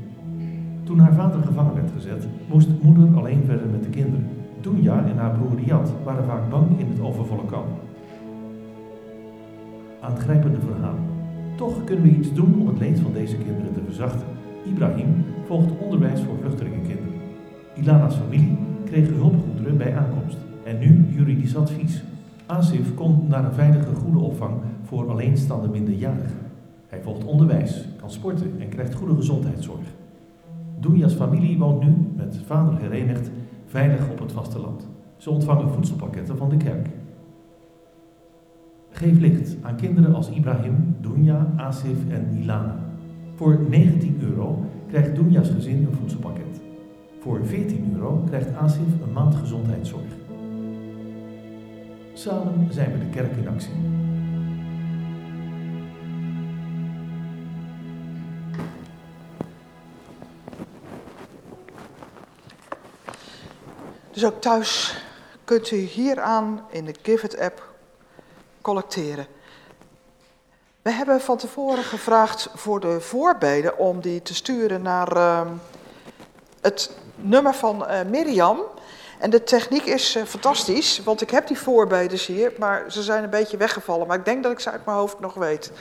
Toen 0.84 1.00
haar 1.00 1.14
vader 1.14 1.42
gevangen 1.42 1.74
werd 1.74 1.92
gezet, 1.92 2.28
moest 2.50 2.70
moeder 2.82 3.18
alleen 3.18 3.44
verder 3.46 3.68
met 3.70 3.84
de 3.84 3.90
kinderen. 3.90 4.28
Dunya 4.64 5.06
en 5.06 5.18
haar 5.18 5.32
broer 5.38 5.60
Riyad 5.60 5.92
waren 6.04 6.26
vaak 6.26 6.50
bang 6.50 6.80
in 6.80 6.88
het 6.88 7.00
overvolle 7.02 7.46
kamp. 7.46 7.68
Aangrijpende 10.02 10.60
verhaal. 10.60 10.96
Toch 11.56 11.84
kunnen 11.84 12.04
we 12.04 12.10
iets 12.10 12.34
doen 12.34 12.60
om 12.60 12.68
het 12.68 12.80
leed 12.80 13.00
van 13.00 13.14
deze 13.14 13.38
kinderen 13.38 13.74
te 13.74 13.82
verzachten. 13.86 14.28
Ibrahim 14.66 15.26
volgt 15.46 15.80
onderwijs 15.80 16.22
voor 16.22 16.36
vluchtelingenkinderen. 16.42 17.20
Ilana's 17.76 18.16
familie 18.16 18.58
kreeg 18.86 19.08
hulpgoederen 19.08 19.78
bij 19.78 19.96
aankomst 19.96 20.38
en 20.64 20.80
nu 20.80 21.06
juridisch 21.16 21.56
advies. 21.56 22.04
Asif 22.46 22.94
kon 22.94 23.28
naar 23.28 23.46
een 23.46 23.54
veilige 23.54 23.96
goede 23.96 24.20
opvang 24.20 24.54
voor 24.84 25.10
alleenstaande 25.10 25.68
minderjarigen. 25.68 26.40
Hij 26.88 27.02
volgt 27.02 27.26
onderwijs, 27.26 27.88
kan 28.00 28.12
sporten 28.12 28.52
en 28.60 28.70
krijgt 28.70 28.94
goede 28.94 29.16
gezondheidszorg. 29.16 29.88
Doenja's 30.80 31.14
familie 31.14 31.58
woont 31.58 31.84
nu, 31.84 31.96
met 32.16 32.42
vader 32.46 32.80
herenigd, 32.80 33.30
veilig 33.74 34.10
op 34.10 34.20
het 34.20 34.32
vasteland. 34.32 34.88
Ze 35.18 35.30
ontvangen 35.30 35.70
voedselpakketten 35.70 36.38
van 36.38 36.50
de 36.50 36.58
kerk. 36.58 36.88
Geef 38.90 39.20
licht 39.20 39.56
aan 39.62 39.76
kinderen 39.76 40.16
als 40.16 40.30
Ibrahim, 40.30 40.96
Dunja, 41.02 41.54
Asif 41.58 42.10
en 42.10 42.38
Ilana. 42.38 42.80
Voor 43.36 43.60
19 43.70 44.20
euro 44.22 44.66
krijgt 44.88 45.16
Dunja's 45.16 45.50
gezin 45.50 45.86
een 45.86 45.94
voedselpakket. 45.94 46.62
Voor 47.20 47.46
14 47.46 47.94
euro 47.94 48.24
krijgt 48.28 48.56
Asif 48.56 49.02
een 49.06 49.14
maand 49.14 49.36
gezondheidszorg. 49.36 50.14
Samen 52.14 52.68
zijn 52.70 52.92
we 52.92 53.00
de 53.00 53.10
kerk 53.10 53.36
in 53.38 53.48
actie. 53.48 53.74
Dus 64.14 64.26
ook 64.26 64.42
thuis 64.42 64.96
kunt 65.44 65.72
u 65.72 65.78
hieraan 65.78 66.66
in 66.70 66.86
de 66.86 66.96
Give 67.02 67.26
It 67.26 67.40
app 67.40 67.64
collecteren. 68.62 69.28
We 70.82 70.92
hebben 70.92 71.22
van 71.22 71.38
tevoren 71.38 71.84
gevraagd 71.84 72.50
voor 72.56 72.80
de 72.80 73.02
voorbeden 73.02 73.78
om 73.78 74.02
die 74.02 74.22
te 74.22 74.36
sturen 74.36 74.82
naar 74.82 75.18
uh, 75.18 75.42
het 76.62 76.92
nummer 77.16 77.54
van 77.54 77.86
uh, 77.90 78.02
Mirjam. 78.10 78.62
En 79.20 79.30
de 79.30 79.44
techniek 79.44 79.86
is 79.86 80.16
uh, 80.16 80.24
fantastisch, 80.24 81.04
want 81.04 81.22
ik 81.22 81.30
heb 81.30 81.48
die 81.48 81.60
voorbeden 81.60 82.20
hier, 82.20 82.54
maar 82.58 82.92
ze 82.92 83.04
zijn 83.04 83.24
een 83.24 83.30
beetje 83.30 83.58
weggevallen. 83.58 84.08
Maar 84.08 84.18
ik 84.18 84.26
denk 84.26 84.44
dat 84.44 84.52
ik 84.52 84.60
ze 84.60 84.72
uit 84.72 84.86
mijn 84.86 84.98
hoofd 84.98 85.20
nog 85.20 85.34
weet. 85.34 85.72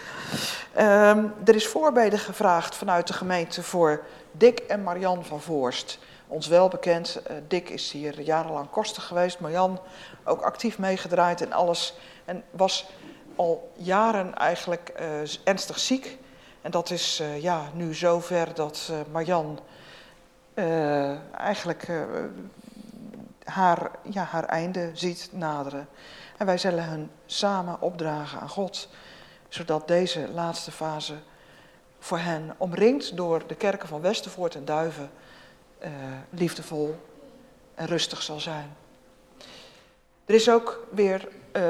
Um, 0.79 1.33
er 1.45 1.55
is 1.55 1.67
voorbeden 1.67 2.19
gevraagd 2.19 2.77
vanuit 2.77 3.07
de 3.07 3.13
gemeente 3.13 3.63
voor 3.63 4.03
Dick 4.31 4.59
en 4.59 4.83
Marian 4.83 5.25
van 5.25 5.41
Voorst 5.41 5.99
ons 6.33 6.47
wel 6.47 6.69
bekend. 6.69 7.23
Uh, 7.31 7.37
Dick 7.49 7.69
is 7.69 7.91
hier 7.91 8.21
jarenlang 8.21 8.71
koster 8.71 9.03
geweest. 9.03 9.41
Marjan 9.41 9.81
ook 10.25 10.41
actief 10.41 10.79
meegedraaid 10.79 11.41
en 11.41 11.53
alles. 11.53 11.95
En 12.25 12.45
was 12.51 12.87
al 13.37 13.73
jaren 13.77 14.35
eigenlijk 14.35 14.89
eh, 14.89 15.09
ernstig 15.45 15.79
ziek. 15.79 16.19
En 16.63 16.71
dat 16.71 16.91
is 16.91 17.21
eh, 17.21 17.43
ja, 17.43 17.71
nu 17.75 17.95
zover 17.95 18.55
dat 18.55 18.89
eh, 18.91 18.97
Marjan 19.13 19.59
eh, 20.55 21.35
eigenlijk 21.35 21.83
eh, 21.89 22.03
haar, 23.45 23.91
ja, 24.03 24.25
haar 24.25 24.45
einde 24.45 24.91
ziet 24.95 25.29
naderen. 25.33 25.89
En 26.37 26.47
wij 26.47 26.59
zullen 26.59 26.85
hen 26.85 27.11
samen 27.27 27.81
opdragen 27.81 28.41
aan 28.41 28.49
God, 28.49 28.89
zodat 29.49 29.89
deze 29.89 30.29
laatste 30.33 30.71
fase 30.71 31.15
voor 31.99 32.19
hen, 32.19 32.55
omringd 32.57 33.17
door 33.17 33.47
de 33.47 33.55
kerken 33.55 33.89
van 33.89 34.01
Westervoort 34.01 34.55
en 34.55 34.65
Duiven, 34.65 35.11
eh, 35.83 35.91
liefdevol 36.31 36.97
en 37.75 37.87
rustig 37.87 38.23
zal 38.23 38.41
zijn. 38.41 38.77
Er 40.25 40.35
is 40.35 40.51
ook 40.51 40.87
weer 40.91 41.29
eh, 41.53 41.63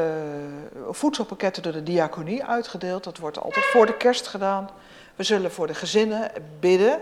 voedselpakketten 0.91 1.63
door 1.63 1.73
de 1.73 1.83
diaconie 1.83 2.45
uitgedeeld. 2.45 3.05
Dat 3.05 3.19
wordt 3.19 3.39
altijd 3.39 3.65
voor 3.65 3.87
de 3.87 3.97
kerst 3.97 4.27
gedaan. 4.27 4.71
We 5.15 5.23
zullen 5.23 5.53
voor 5.53 5.67
de 5.67 5.75
gezinnen 5.75 6.31
bidden 6.61 7.01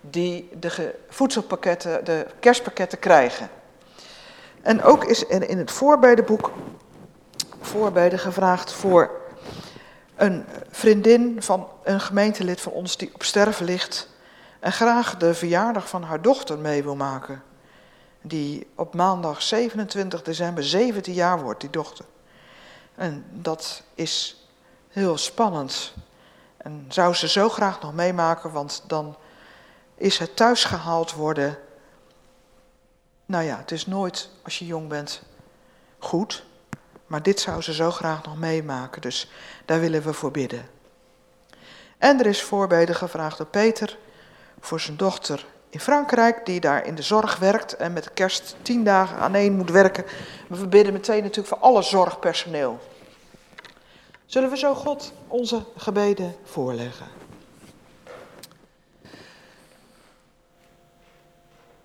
die 0.00 0.48
de 0.58 0.94
voedselpakketten, 1.08 2.04
de 2.04 2.26
kerstpakketten 2.40 2.98
krijgen. 2.98 3.48
En 4.62 4.82
ook 4.82 5.04
is 5.04 5.30
er 5.30 5.48
in 5.48 5.58
het 5.58 5.70
voorbedenboek 5.70 6.52
voorbeden 7.60 8.18
gevraagd 8.18 8.72
voor 8.72 9.10
een 10.16 10.44
vriendin 10.70 11.42
van 11.42 11.68
een 11.82 12.00
gemeentelid 12.00 12.60
van 12.60 12.72
ons 12.72 12.96
die 12.96 13.10
op 13.14 13.22
sterven 13.22 13.64
ligt 13.64 14.08
en 14.66 14.72
graag 14.72 15.16
de 15.16 15.34
verjaardag 15.34 15.88
van 15.88 16.02
haar 16.02 16.22
dochter 16.22 16.58
mee 16.58 16.82
wil 16.82 16.96
maken. 16.96 17.42
Die 18.22 18.66
op 18.74 18.94
maandag 18.94 19.42
27 19.42 20.22
december 20.22 20.64
17 20.64 21.14
jaar 21.14 21.42
wordt, 21.42 21.60
die 21.60 21.70
dochter. 21.70 22.04
En 22.94 23.24
dat 23.30 23.82
is 23.94 24.46
heel 24.88 25.18
spannend. 25.18 25.94
En 26.56 26.86
zou 26.88 27.14
ze 27.14 27.28
zo 27.28 27.48
graag 27.48 27.80
nog 27.80 27.94
meemaken, 27.94 28.52
want 28.52 28.84
dan 28.86 29.16
is 29.94 30.18
het 30.18 30.36
thuisgehaald 30.36 31.12
worden. 31.12 31.58
Nou 33.26 33.44
ja, 33.44 33.56
het 33.56 33.70
is 33.70 33.86
nooit 33.86 34.30
als 34.42 34.58
je 34.58 34.66
jong 34.66 34.88
bent 34.88 35.22
goed. 35.98 36.44
Maar 37.06 37.22
dit 37.22 37.40
zou 37.40 37.62
ze 37.62 37.74
zo 37.74 37.90
graag 37.90 38.24
nog 38.24 38.38
meemaken, 38.38 39.02
dus 39.02 39.30
daar 39.64 39.80
willen 39.80 40.02
we 40.02 40.12
voor 40.12 40.30
bidden. 40.30 40.68
En 41.98 42.20
er 42.20 42.26
is 42.26 42.42
voorbeden 42.42 42.94
gevraagd 42.94 43.36
door 43.38 43.46
Peter 43.46 43.98
voor 44.60 44.80
zijn 44.80 44.96
dochter 44.96 45.46
in 45.68 45.80
Frankrijk, 45.80 46.46
die 46.46 46.60
daar 46.60 46.86
in 46.86 46.94
de 46.94 47.02
zorg 47.02 47.38
werkt 47.38 47.76
en 47.76 47.92
met 47.92 48.14
kerst 48.14 48.56
tien 48.62 48.84
dagen 48.84 49.16
aan 49.16 49.34
één 49.34 49.52
moet 49.52 49.70
werken. 49.70 50.04
We 50.48 50.68
bidden 50.68 50.92
meteen 50.92 51.22
natuurlijk 51.22 51.48
voor 51.48 51.58
alle 51.58 51.82
zorgpersoneel. 51.82 52.78
Zullen 54.26 54.50
we 54.50 54.56
zo 54.56 54.74
God 54.74 55.12
onze 55.28 55.64
gebeden 55.76 56.36
voorleggen? 56.44 57.06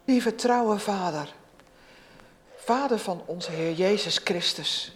Lieve 0.06 0.36
trouwe 0.36 0.80
Vader, 0.80 1.34
Vader 2.56 3.00
van 3.00 3.22
onze 3.26 3.52
Heer 3.52 3.74
Jezus 3.74 4.18
Christus, 4.24 4.96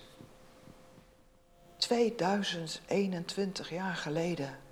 2021 1.78 3.70
jaar 3.70 3.96
geleden. 3.96 4.65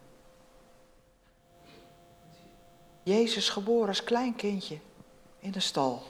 Jezus 3.04 3.50
geboren 3.50 3.88
als 3.88 4.04
klein 4.04 4.36
kindje 4.36 4.80
in 5.40 5.52
de 5.52 5.60
stal. 5.60 6.04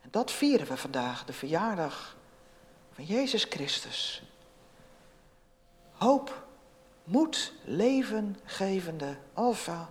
En 0.00 0.08
dat 0.10 0.30
vieren 0.30 0.66
we 0.66 0.76
vandaag, 0.76 1.24
de 1.24 1.32
verjaardag 1.32 2.16
van 2.92 3.04
Jezus 3.04 3.44
Christus. 3.44 4.22
Hoop, 5.92 6.46
moed, 7.04 7.52
levengevende 7.64 9.16
Alpha 9.34 9.88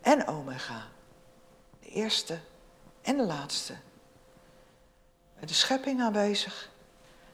en 0.00 0.26
Omega. 0.26 0.86
De 1.80 1.88
eerste 1.88 2.38
en 3.02 3.16
de 3.16 3.26
laatste. 3.26 3.76
Met 5.38 5.48
de 5.48 5.54
schepping 5.54 6.00
aanwezig, 6.00 6.70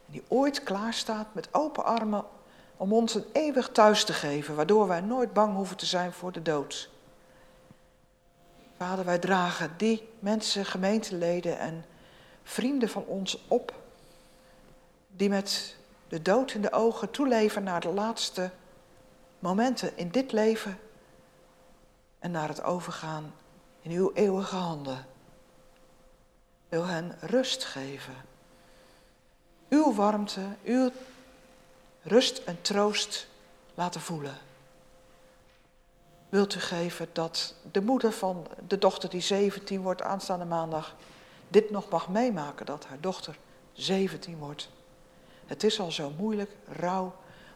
die 0.07 0.23
ooit 0.29 0.63
klaar 0.63 0.95
staat 0.95 1.35
met 1.35 1.55
open 1.55 1.85
armen 1.85 2.25
om 2.77 2.93
ons 2.93 3.15
een 3.15 3.27
eeuwig 3.33 3.69
thuis 3.69 4.05
te 4.05 4.13
geven, 4.13 4.55
waardoor 4.55 4.89
wij 4.89 5.01
nooit 5.01 5.33
bang 5.33 5.55
hoeven 5.55 5.77
te 5.77 5.87
zijn 5.87 6.13
voor 6.13 6.33
de 6.33 6.43
dood. 6.43 6.91
Vader, 8.85 9.05
wij 9.05 9.19
dragen 9.19 9.75
die 9.77 10.09
mensen, 10.19 10.65
gemeenteleden 10.65 11.59
en 11.59 11.85
vrienden 12.43 12.89
van 12.89 13.05
ons 13.05 13.45
op, 13.49 13.75
die 15.09 15.29
met 15.29 15.77
de 16.09 16.23
dood 16.23 16.53
in 16.53 16.63
de 16.63 16.73
ogen 16.73 17.11
toeleven 17.11 17.63
naar 17.63 17.81
de 17.81 17.89
laatste 17.89 18.51
momenten 19.39 19.97
in 19.97 20.09
dit 20.09 20.33
leven 20.33 20.79
en 22.19 22.31
naar 22.31 22.49
het 22.49 22.63
overgaan 22.63 23.35
in 23.83 23.91
uw 23.91 24.11
eeuwige 24.15 24.57
handen. 24.57 25.07
Wil 26.69 26.87
hen 26.87 27.17
rust 27.21 27.65
geven. 27.65 28.17
Uw 29.69 29.95
warmte, 29.95 30.47
uw 30.65 30.91
rust 32.03 32.39
en 32.39 32.61
troost 32.61 33.27
laten 33.75 34.01
voelen. 34.01 34.39
Wilt 36.35 36.55
u 36.55 36.61
geven 36.61 37.09
dat 37.13 37.55
de 37.73 37.81
moeder 37.81 38.13
van 38.13 38.47
de 38.67 38.79
dochter 38.79 39.11
die 39.11 39.21
17 39.21 39.83
wordt 39.83 40.03
aanstaande 40.03 40.45
maandag 40.45 40.95
dit 41.49 41.71
nog 41.71 41.89
mag 41.89 42.09
meemaken, 42.09 42.67
dat 42.67 42.85
haar 42.85 43.01
dochter 43.01 43.37
17 43.73 44.39
wordt. 44.39 44.69
Het 45.47 45.65
is 45.65 45.81
al 45.81 45.93
zo 45.93 46.13
moeilijk, 46.19 46.51
rauw, 46.69 47.15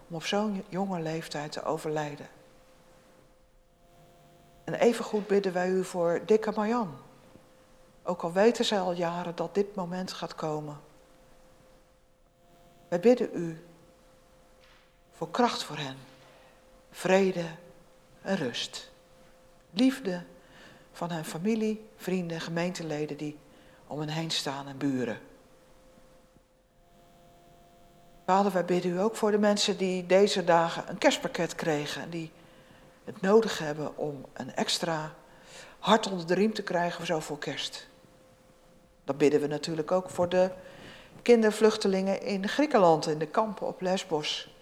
om 0.09 0.15
op 0.15 0.25
zo'n 0.25 0.65
jonge 0.69 1.01
leeftijd 1.01 1.53
te 1.53 1.63
overlijden. 1.63 2.29
En 4.65 4.75
evengoed 4.75 5.27
bidden 5.27 5.53
wij 5.53 5.69
u 5.69 5.85
voor 5.85 6.21
dikke. 6.27 6.87
Ook 8.03 8.23
al 8.23 8.33
weten 8.33 8.65
zij 8.65 8.81
al 8.81 8.93
jaren 8.93 9.37
dat 9.37 9.55
dit 9.55 9.75
moment 9.75 10.13
gaat 10.13 10.35
komen. 10.35 10.81
Wij 12.89 13.01
bidden 13.01 13.29
u 13.33 13.65
voor 15.13 15.31
kracht 15.31 15.63
voor 15.63 15.77
hen, 15.77 15.97
vrede 16.91 17.45
en 18.29 18.37
rust. 18.37 18.91
Liefde 19.71 20.23
van 20.93 21.11
hun 21.11 21.25
familie, 21.25 21.89
vrienden, 21.97 22.41
gemeenteleden 22.41 23.17
die 23.17 23.39
om 23.87 23.99
hen 23.99 24.09
heen 24.09 24.31
staan 24.31 24.69
en 24.69 24.79
buren. 24.79 25.19
Vader, 28.25 28.53
wij 28.53 28.65
bidden 28.65 28.93
u 28.93 29.01
ook 29.01 29.17
voor 29.17 29.31
de 29.31 29.39
mensen 29.39 29.77
die 29.77 30.07
deze 30.07 30.45
dagen 30.45 30.85
een 30.89 30.99
kerstpakket 30.99 31.55
kregen 31.55 32.03
en 32.03 32.11
die 32.11 32.31
het 33.05 33.21
nodig 33.21 33.59
hebben 33.59 33.97
om 33.97 34.25
een 34.33 34.55
extra 34.55 35.15
hart 35.79 36.11
onder 36.11 36.27
de 36.27 36.35
riem 36.35 36.55
te 36.55 36.63
krijgen 36.63 37.07
zo 37.07 37.21
voor 37.21 37.39
kerst. 37.39 37.89
Dan 39.05 39.17
bidden 39.17 39.41
we 39.41 39.47
natuurlijk 39.47 39.93
ook 39.93 40.11
voor 40.11 40.29
de 40.29 40.51
kindervluchtelingen 41.23 42.23
in 42.23 42.49
Griekenland, 42.49 43.07
in 43.07 43.19
de 43.19 43.27
kampen 43.27 43.67
op 43.67 43.81
Lesbos 43.81 44.55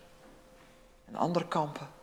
en 1.05 1.17
andere 1.17 1.49
kampen. 1.49 1.96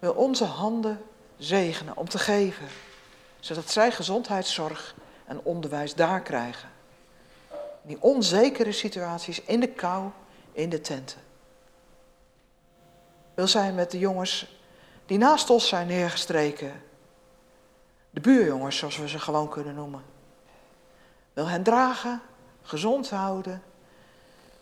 Wil 0.00 0.12
onze 0.12 0.44
handen 0.44 1.02
zegenen 1.36 1.96
om 1.96 2.08
te 2.08 2.18
geven, 2.18 2.66
zodat 3.40 3.70
zij 3.70 3.92
gezondheidszorg 3.92 4.94
en 5.24 5.40
onderwijs 5.42 5.94
daar 5.94 6.20
krijgen. 6.20 6.68
Die 7.82 8.02
onzekere 8.02 8.72
situaties 8.72 9.40
in 9.40 9.60
de 9.60 9.68
kou, 9.68 10.10
in 10.52 10.68
de 10.68 10.80
tenten. 10.80 11.20
Wil 13.34 13.48
zij 13.48 13.72
met 13.72 13.90
de 13.90 13.98
jongens 13.98 14.58
die 15.06 15.18
naast 15.18 15.50
ons 15.50 15.68
zijn 15.68 15.86
neergestreken, 15.86 16.82
de 18.10 18.20
buurjongens 18.20 18.76
zoals 18.76 18.96
we 18.96 19.08
ze 19.08 19.18
gewoon 19.18 19.48
kunnen 19.48 19.74
noemen. 19.74 20.02
Wil 21.32 21.46
hen 21.46 21.62
dragen, 21.62 22.20
gezond 22.62 23.10
houden, 23.10 23.62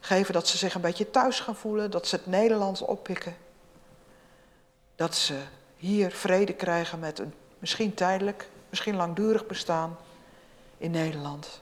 geven 0.00 0.34
dat 0.34 0.48
ze 0.48 0.56
zich 0.56 0.74
een 0.74 0.80
beetje 0.80 1.10
thuis 1.10 1.40
gaan 1.40 1.56
voelen, 1.56 1.90
dat 1.90 2.06
ze 2.06 2.16
het 2.16 2.26
Nederlands 2.26 2.82
oppikken. 2.82 3.36
Dat 4.98 5.14
ze 5.14 5.40
hier 5.76 6.10
vrede 6.10 6.52
krijgen 6.52 6.98
met 6.98 7.18
een 7.18 7.34
misschien 7.58 7.94
tijdelijk, 7.94 8.48
misschien 8.68 8.96
langdurig 8.96 9.46
bestaan 9.46 9.96
in 10.78 10.90
Nederland. 10.90 11.60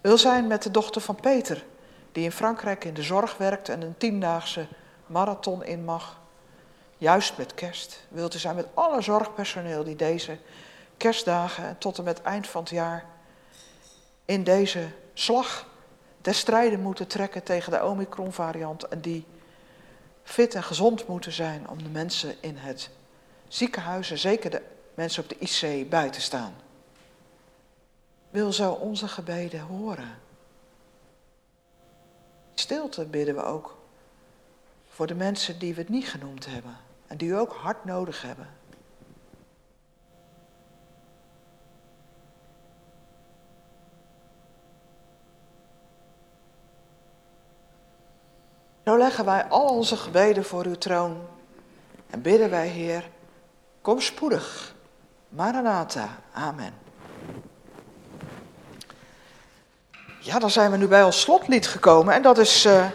Wil 0.00 0.18
zijn 0.18 0.46
met 0.46 0.62
de 0.62 0.70
dochter 0.70 1.00
van 1.00 1.14
Peter, 1.14 1.64
die 2.12 2.24
in 2.24 2.32
Frankrijk 2.32 2.84
in 2.84 2.94
de 2.94 3.02
zorg 3.02 3.36
werkt 3.36 3.68
en 3.68 3.82
een 3.82 3.96
tiendaagse 3.96 4.66
marathon 5.06 5.64
in 5.64 5.84
mag. 5.84 6.20
Juist 6.98 7.36
met 7.36 7.54
kerst. 7.54 8.06
Wilt 8.08 8.34
u 8.34 8.38
zijn 8.38 8.54
met 8.54 8.68
alle 8.74 9.02
zorgpersoneel 9.02 9.84
die 9.84 9.96
deze 9.96 10.38
kerstdagen 10.96 11.64
en 11.64 11.78
tot 11.78 11.98
en 11.98 12.04
met 12.04 12.22
eind 12.22 12.46
van 12.46 12.62
het 12.62 12.70
jaar 12.70 13.04
in 14.24 14.44
deze 14.44 14.88
slag 15.14 15.66
des 16.20 16.38
strijden 16.38 16.80
moeten 16.80 17.06
trekken 17.06 17.42
tegen 17.42 17.72
de 17.72 17.82
Omicron-variant 17.82 18.88
en 18.88 19.00
die 19.00 19.26
fit 20.22 20.54
en 20.54 20.62
gezond 20.62 21.06
moeten 21.06 21.32
zijn 21.32 21.68
om 21.68 21.82
de 21.82 21.88
mensen 21.88 22.36
in 22.40 22.56
het 22.56 22.90
ziekenhuis 23.48 24.10
en 24.10 24.18
zeker 24.18 24.50
de 24.50 24.62
mensen 24.94 25.22
op 25.22 25.28
de 25.28 25.36
IC 25.38 25.88
bij 25.90 26.10
te 26.10 26.20
staan. 26.20 26.54
Wil 28.30 28.52
zo 28.52 28.72
onze 28.72 29.08
gebeden 29.08 29.60
horen. 29.60 30.18
stilte 32.54 33.04
bidden 33.04 33.34
we 33.34 33.42
ook 33.42 33.78
voor 34.88 35.06
de 35.06 35.14
mensen 35.14 35.58
die 35.58 35.74
we 35.74 35.80
het 35.80 35.88
niet 35.88 36.08
genoemd 36.08 36.46
hebben 36.46 36.76
en 37.06 37.16
die 37.16 37.28
u 37.28 37.36
ook 37.36 37.52
hard 37.52 37.84
nodig 37.84 38.22
hebben. 38.22 38.48
Zo 48.84 48.98
leggen 48.98 49.24
wij 49.24 49.44
al 49.44 49.66
onze 49.66 49.96
gebeden 49.96 50.44
voor 50.44 50.64
uw 50.64 50.78
troon 50.78 51.16
en 52.10 52.22
bidden 52.22 52.50
wij, 52.50 52.68
Heer, 52.68 53.08
kom 53.80 54.00
spoedig. 54.00 54.74
Maranatha. 55.28 56.08
Amen. 56.32 56.74
Ja, 60.20 60.38
dan 60.38 60.50
zijn 60.50 60.70
we 60.70 60.76
nu 60.76 60.88
bij 60.88 61.02
ons 61.02 61.20
slotlied 61.20 61.66
gekomen 61.66 62.14
en 62.14 62.22
dat 62.22 62.38
is 62.38 62.64
eh, 62.64 62.86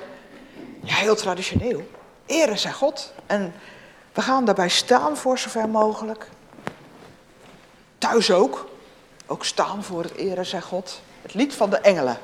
ja, 0.81 0.95
heel 0.95 1.15
traditioneel. 1.15 1.89
Ere 2.25 2.57
zij 2.57 2.71
God. 2.71 3.13
En 3.25 3.53
we 4.13 4.21
gaan 4.21 4.45
daarbij 4.45 4.69
staan 4.69 5.17
voor 5.17 5.37
zover 5.37 5.69
mogelijk. 5.69 6.29
Thuis 7.97 8.31
ook. 8.31 8.69
Ook 9.25 9.45
staan 9.45 9.83
voor 9.83 10.03
het 10.03 10.15
ere 10.15 10.43
zij 10.43 10.61
God. 10.61 11.01
Het 11.21 11.33
lied 11.33 11.53
van 11.53 11.69
de 11.69 11.77
engelen. 11.77 12.17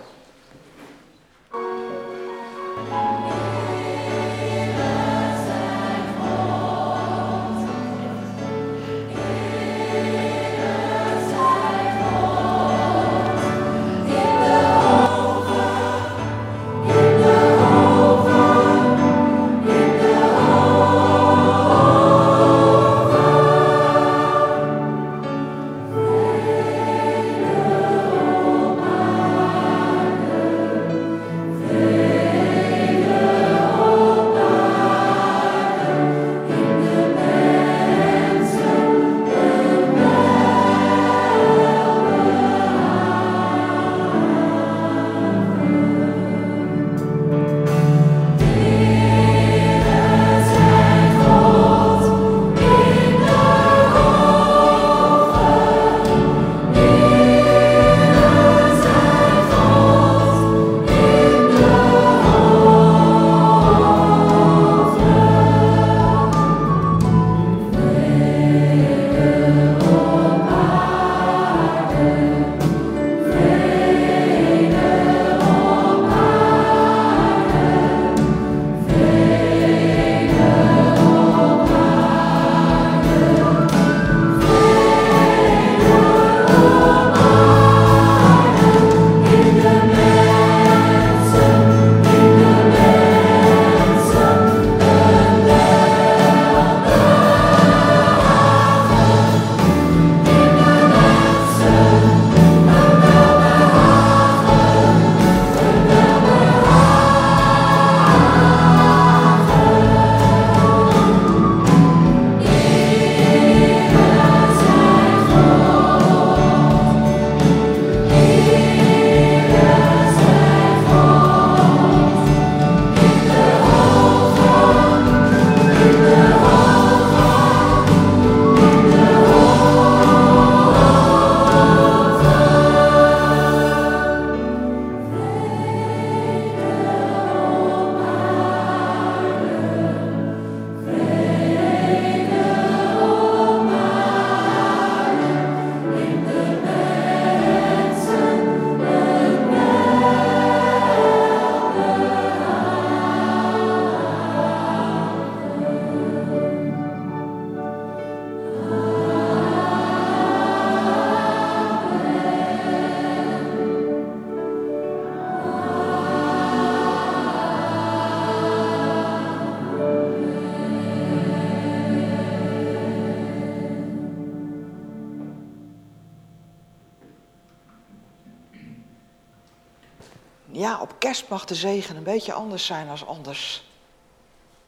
Ja, 180.55 180.81
op 180.81 180.95
kerst 180.97 181.29
mag 181.29 181.45
de 181.45 181.55
zegen 181.55 181.95
een 181.95 182.03
beetje 182.03 182.33
anders 182.33 182.65
zijn 182.65 182.89
als 182.89 183.05
anders. 183.05 183.69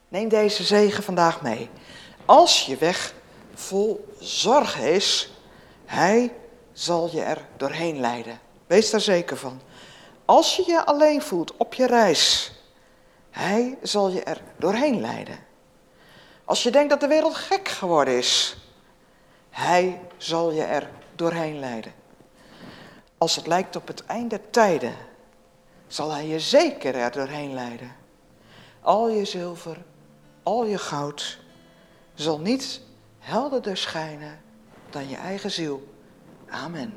Neem 0.07 0.29
deze 0.29 0.63
zegen 0.63 1.03
vandaag 1.03 1.41
mee. 1.41 1.69
Als 2.25 2.65
je 2.65 2.77
weg 2.77 3.13
vol 3.53 4.13
zorg 4.19 4.79
is, 4.79 5.31
hij 5.85 6.33
zal 6.73 7.09
je 7.11 7.21
er 7.21 7.45
doorheen 7.57 7.99
leiden. 7.99 8.39
Wees 8.67 8.89
daar 8.89 9.01
zeker 9.01 9.37
van. 9.37 9.61
Als 10.25 10.55
je 10.55 10.63
je 10.67 10.85
alleen 10.85 11.21
voelt 11.21 11.57
op 11.57 11.73
je 11.73 11.87
reis, 11.87 12.51
hij 13.31 13.77
zal 13.81 14.09
je 14.09 14.23
er 14.23 14.41
doorheen 14.57 15.01
leiden. 15.01 15.39
Als 16.45 16.63
je 16.63 16.71
denkt 16.71 16.89
dat 16.89 16.99
de 16.99 17.07
wereld 17.07 17.35
gek 17.35 17.67
geworden 17.67 18.17
is, 18.17 18.57
hij 19.49 20.01
zal 20.17 20.51
je 20.51 20.63
er 20.63 20.89
doorheen 21.15 21.59
leiden. 21.59 21.93
Als 23.17 23.35
het 23.35 23.47
lijkt 23.47 23.75
op 23.75 23.87
het 23.87 24.05
einde 24.05 24.27
der 24.27 24.49
tijden, 24.49 24.95
zal 25.87 26.11
hij 26.11 26.27
je 26.27 26.39
zeker 26.39 26.95
er 26.95 27.11
doorheen 27.11 27.53
leiden. 27.53 27.95
Al 28.81 29.09
je 29.09 29.25
zilver, 29.25 29.77
al 30.43 30.65
je 30.65 30.77
goud, 30.77 31.39
zal 32.13 32.39
niet 32.39 32.81
helderder 33.19 33.77
schijnen 33.77 34.39
dan 34.89 35.09
je 35.09 35.15
eigen 35.15 35.51
ziel. 35.51 35.93
Amen. 36.49 36.93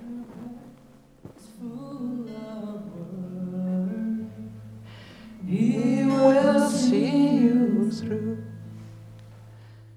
He 5.47 6.05
will 6.05 6.69
see 6.69 7.39
you 7.39 7.91
through 7.91 8.37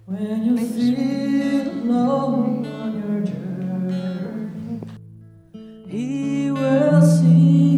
when 0.06 0.46
you 0.46 0.58
feel 0.58 1.72
alone 1.92 2.66
on 2.66 2.92
your 3.02 3.20
journey. 3.26 4.80
He 5.88 6.52
will 6.52 7.02
see 7.02 7.71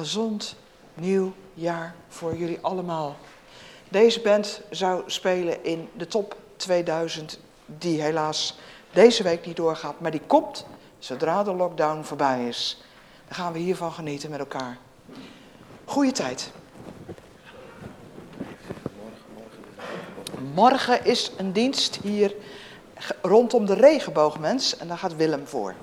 gezond 0.00 0.56
nieuw 0.94 1.32
jaar 1.54 1.94
voor 2.08 2.36
jullie 2.36 2.58
allemaal. 2.60 3.16
Deze 3.88 4.20
band 4.20 4.60
zou 4.70 5.02
spelen 5.06 5.64
in 5.64 5.88
de 5.96 6.06
top 6.06 6.36
2000, 6.56 7.38
die 7.66 8.02
helaas 8.02 8.58
deze 8.92 9.22
week 9.22 9.46
niet 9.46 9.56
doorgaat, 9.56 10.00
maar 10.00 10.10
die 10.10 10.20
komt 10.26 10.66
zodra 10.98 11.42
de 11.42 11.54
lockdown 11.54 12.02
voorbij 12.02 12.48
is. 12.48 12.82
Dan 13.26 13.34
gaan 13.34 13.52
we 13.52 13.58
hiervan 13.58 13.92
genieten 13.92 14.30
met 14.30 14.38
elkaar. 14.38 14.78
Goeie 15.84 16.12
tijd. 16.12 16.52
Morgen 20.54 21.04
is 21.04 21.32
een 21.36 21.52
dienst 21.52 21.98
hier 22.02 22.34
rondom 23.22 23.66
de 23.66 23.74
regenboogmens 23.74 24.76
en 24.76 24.88
daar 24.88 24.98
gaat 24.98 25.16
Willem 25.16 25.46
voor. 25.46 25.74